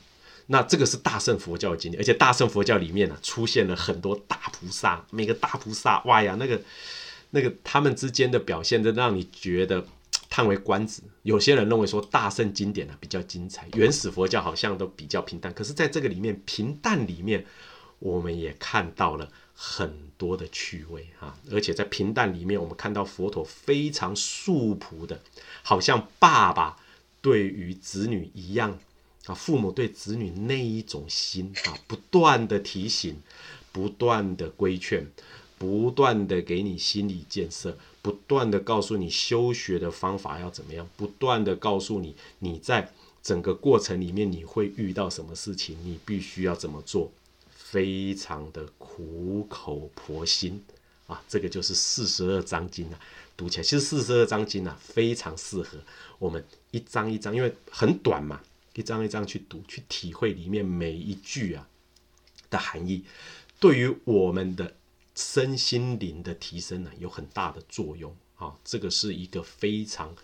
[0.49, 6.61] 那这个是大乘佛教的经典，而且大乘佛教里面呢出现了很多大菩萨，每个大菩萨，哇呀，那个
[7.31, 9.85] 那个他们之间的表现，真让你觉得
[10.29, 11.01] 叹为观止。
[11.23, 15.53] 有些人认为说大乘经典呢比较精彩，原始佛教好像都比较平淡。
[15.53, 17.45] 可是，在这个里面平淡里面，
[17.99, 21.35] 我们也看到了很多的趣味哈。
[21.51, 25.19] 而且在平淡里面，我们看到佛陀非常素朴的，
[25.61, 26.77] 好像爸爸
[27.21, 28.79] 对于子女一样。
[29.27, 33.21] 啊，父母对子女那一种心啊，不断的提醒，
[33.71, 35.05] 不断的规劝，
[35.57, 47.11] 不断的给你心理建设，不断的告诉你修学的方法要怎么样，不断的告诉你你在整个过程里面你会遇到什么事情，你必须要怎么做，
[47.49, 50.63] 非常的苦口婆心
[51.05, 52.99] 啊，这个就是四十二章经啊，
[53.35, 55.77] 读起来其实四十二章经啊非常适合
[56.17, 58.39] 我们一章一章，因为很短嘛。
[58.77, 61.67] 一张一张去读，去体会里面每一句啊
[62.51, 63.03] 的含义，
[63.59, 64.75] 对于我们的
[65.15, 68.55] 身心灵的提升呢，有很大的作用啊。
[68.63, 70.15] 这个是一个非常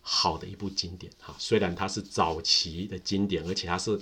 [0.00, 1.36] 好的一部经典哈。
[1.38, 4.00] 虽然它是早期的经典，而且它是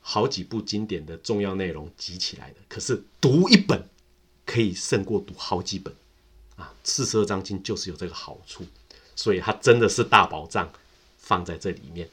[0.00, 3.88] 好几部经典的重要内容集起来的，可是读一本
[4.44, 5.94] 可以胜过读好几本
[6.56, 6.74] 啊。
[6.82, 8.66] 四十二章经就是有这个好处，
[9.14, 10.72] 所以它真的是大宝藏
[11.16, 12.10] 放在这里面。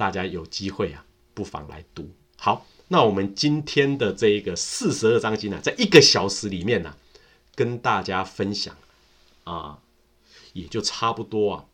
[0.00, 2.08] 大家有机会啊，不妨来读。
[2.38, 6.96] 好，那我们今天的这一个四十二章经呢，在一个小时里面呢，
[7.54, 8.74] 跟大家分享
[9.44, 9.78] 啊，
[10.54, 11.66] 也就差不多啊，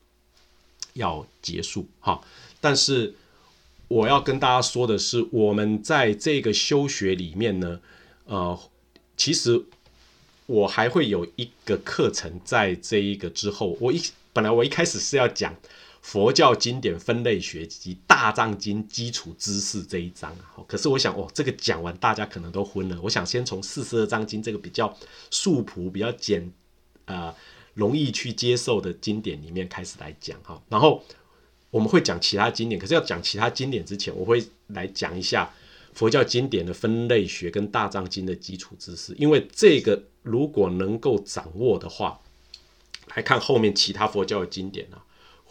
[0.94, 2.20] 要结束哈。
[2.60, 3.14] 但是
[3.86, 7.80] 我要跟大家说的是，我们在这个修学里面呢，
[8.24, 8.58] 呃，
[9.16, 9.64] 其实
[10.46, 13.76] 我还会有一个课程在这一个之后。
[13.80, 14.02] 我一
[14.32, 15.54] 本来我一开始是要讲。
[16.06, 22.96] 佛教经典分类学及大藏经基础知识这一章啊，可是我想哦，这个讲完大家可能都昏了。
[23.02, 24.96] 我想先从四十二章经这个比较
[25.32, 26.48] 素朴、比较简
[27.06, 27.34] 啊
[27.74, 30.62] 容易去接受的经典里面开始来讲哈。
[30.68, 31.02] 然后
[31.70, 35.52] 我们会讲其他经典，可是要讲其他经典之前，我会来讲一下
[35.92, 42.20] 佛教经典的分类学跟大藏经的基础知识，因为这个如果能够掌握的话，
[43.16, 45.02] 来看后面其他佛教的经典啊。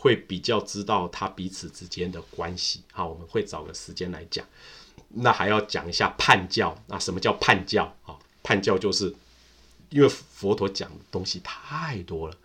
[0.06, 4.46] 会比较知道他彼此之间的关系，好，我们会找个时间来讲。
[5.10, 8.16] 那还要讲一下叛教，那什么叫叛教啊？
[8.44, 9.16] 叛教就是
[9.90, 12.38] 因为佛陀讲的东西太多了，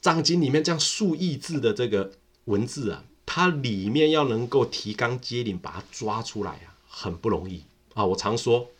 [0.00, 2.12] 藏经里面这样数亿字的这个
[2.44, 7.64] 文字啊，它里面要能够提纲挈领把它抓出来啊，很不容易
[7.94, 8.04] 啊。
[8.04, 8.70] 我常说，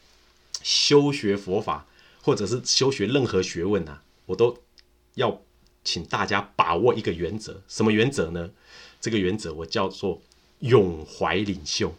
[0.62, 1.88] 修学佛法
[2.22, 4.56] 或者是修学任何学问啊，我都
[5.14, 5.42] 要。
[5.82, 8.50] 请大家把握一个原则，什么原则呢？
[9.00, 10.20] 这个原则我叫做
[10.60, 11.94] 永怀领袖。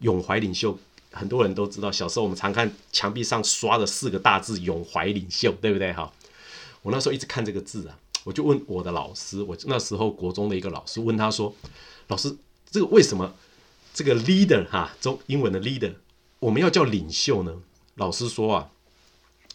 [0.00, 0.78] 永怀领袖，
[1.10, 5.90] 很多人都知道，小时候我们常看墙壁上刷的四个大字“永怀领袖”，对不对？
[5.94, 6.12] 哈，
[6.82, 11.54] 我那时候一直看这个字啊，我就问我的老师，我那时候国中的一个老师问他说
[12.08, 12.36] ：“老师，
[12.70, 13.34] 这个为什么
[13.94, 15.94] 这个 leader 哈中英文的 leader
[16.40, 17.62] 我们要叫领袖呢？”
[17.96, 18.70] 老师说啊，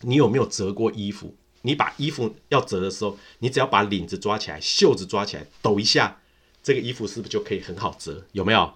[0.02, 1.36] 你有没有折过衣服？
[1.64, 6.20] 你把衣服要折的时候，你只要把领子抓起来，袖子抓起来，抖一下，
[6.64, 8.26] 这个衣服是不是就可以很好折？
[8.32, 8.74] 有没有？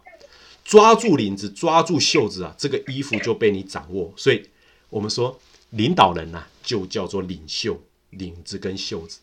[0.63, 4.13] 抓住领子，抓住袖子啊，这个衣服就被你掌握。
[4.15, 4.43] 所以，
[4.89, 5.39] 我们说
[5.71, 7.79] 领导人呐，就叫做领袖，
[8.11, 9.19] 领子跟袖子。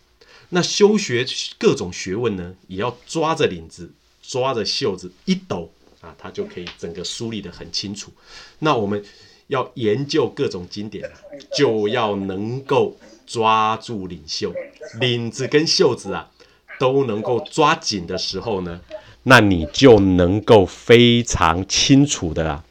[0.51, 1.25] 那修学
[1.59, 3.91] 各种学问呢，也要抓着领子，
[4.23, 8.13] 抓着袖子，一抖啊，它就可以整个梳理的很清楚。
[8.59, 9.05] 那我们
[9.47, 11.15] 要研究各种经典啊，
[11.57, 12.97] 就要能够。
[13.33, 14.53] 抓住领袖
[15.01, 16.31] 领子跟袖子啊，
[16.79, 18.79] 都能够抓紧的时候呢，
[19.23, 22.63] 那你就能够非常清楚的，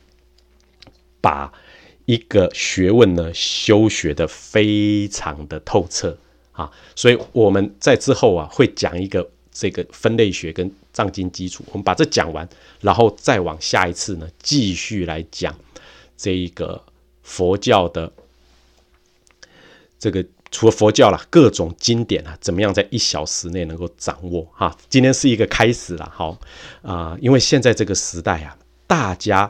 [1.20, 1.52] 把
[2.06, 6.16] 一个学问呢修学的非常的透彻
[6.52, 6.72] 啊。
[6.96, 12.48] 所以我们在之后啊会讲一个这个分类学跟藏经基础，我们把这讲完，
[12.82, 15.58] 然后再往下一次呢继续来讲
[16.16, 16.84] 这一个
[17.24, 18.14] 佛教的
[19.98, 20.24] 这个。
[20.52, 24.46] 除了佛教啦，各种经典啊，怎么样在一小时内能够掌握？
[24.52, 26.38] 哈，今天是一个开始了，好
[26.82, 29.50] 啊，因为现在这个时代啊，大家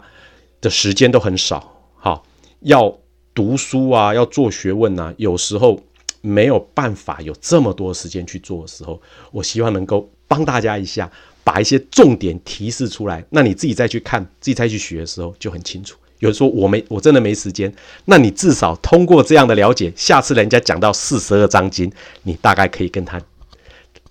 [0.61, 2.23] 的时间都很少，好，
[2.59, 2.95] 要
[3.33, 5.81] 读书啊，要做学问啊，有时候
[6.21, 11.11] 没有办法有这么多时间去做的时候，我希望能够帮大家一下，
[11.43, 15.97] 把一些重点提示出来，那你自己再去看，自己再去学的时候就很清楚。
[16.21, 17.73] 有人说我没，我真的没时间。
[18.05, 21.91] 那你至少通过这样的了解，下次人家讲到四十二章经，
[22.21, 23.19] 你大概可以跟他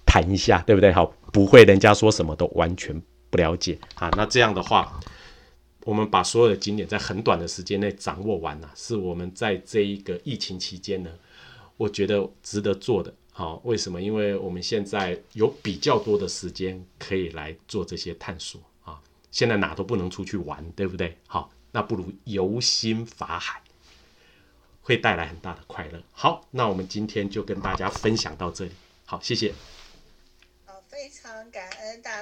[0.05, 0.93] 谈一下，对不对？
[0.93, 3.01] 好，不会人家说什么都完全
[3.31, 4.11] 不了解啊。
[4.17, 4.99] 那这样的话，
[5.85, 11.11] 我们把所有的经典在很短的时间内掌握完了，是我们在这一个疫情期间呢，
[11.77, 13.15] 我觉得值得做的。
[13.31, 14.03] 好，为什么？
[14.03, 18.99] 因为我们现在有比较多的时间可以来做这些探索啊。
[19.31, 21.17] 现在哪都不能出去玩，对不对？
[21.29, 21.49] 好。
[21.73, 23.63] 那不如游心法海，
[24.83, 26.03] 会带来很大的快乐。
[26.13, 28.73] 好，那我们今天就跟大家分享到这里。
[29.07, 29.55] 好，谢谢。
[30.67, 32.11] 好，非常感恩大。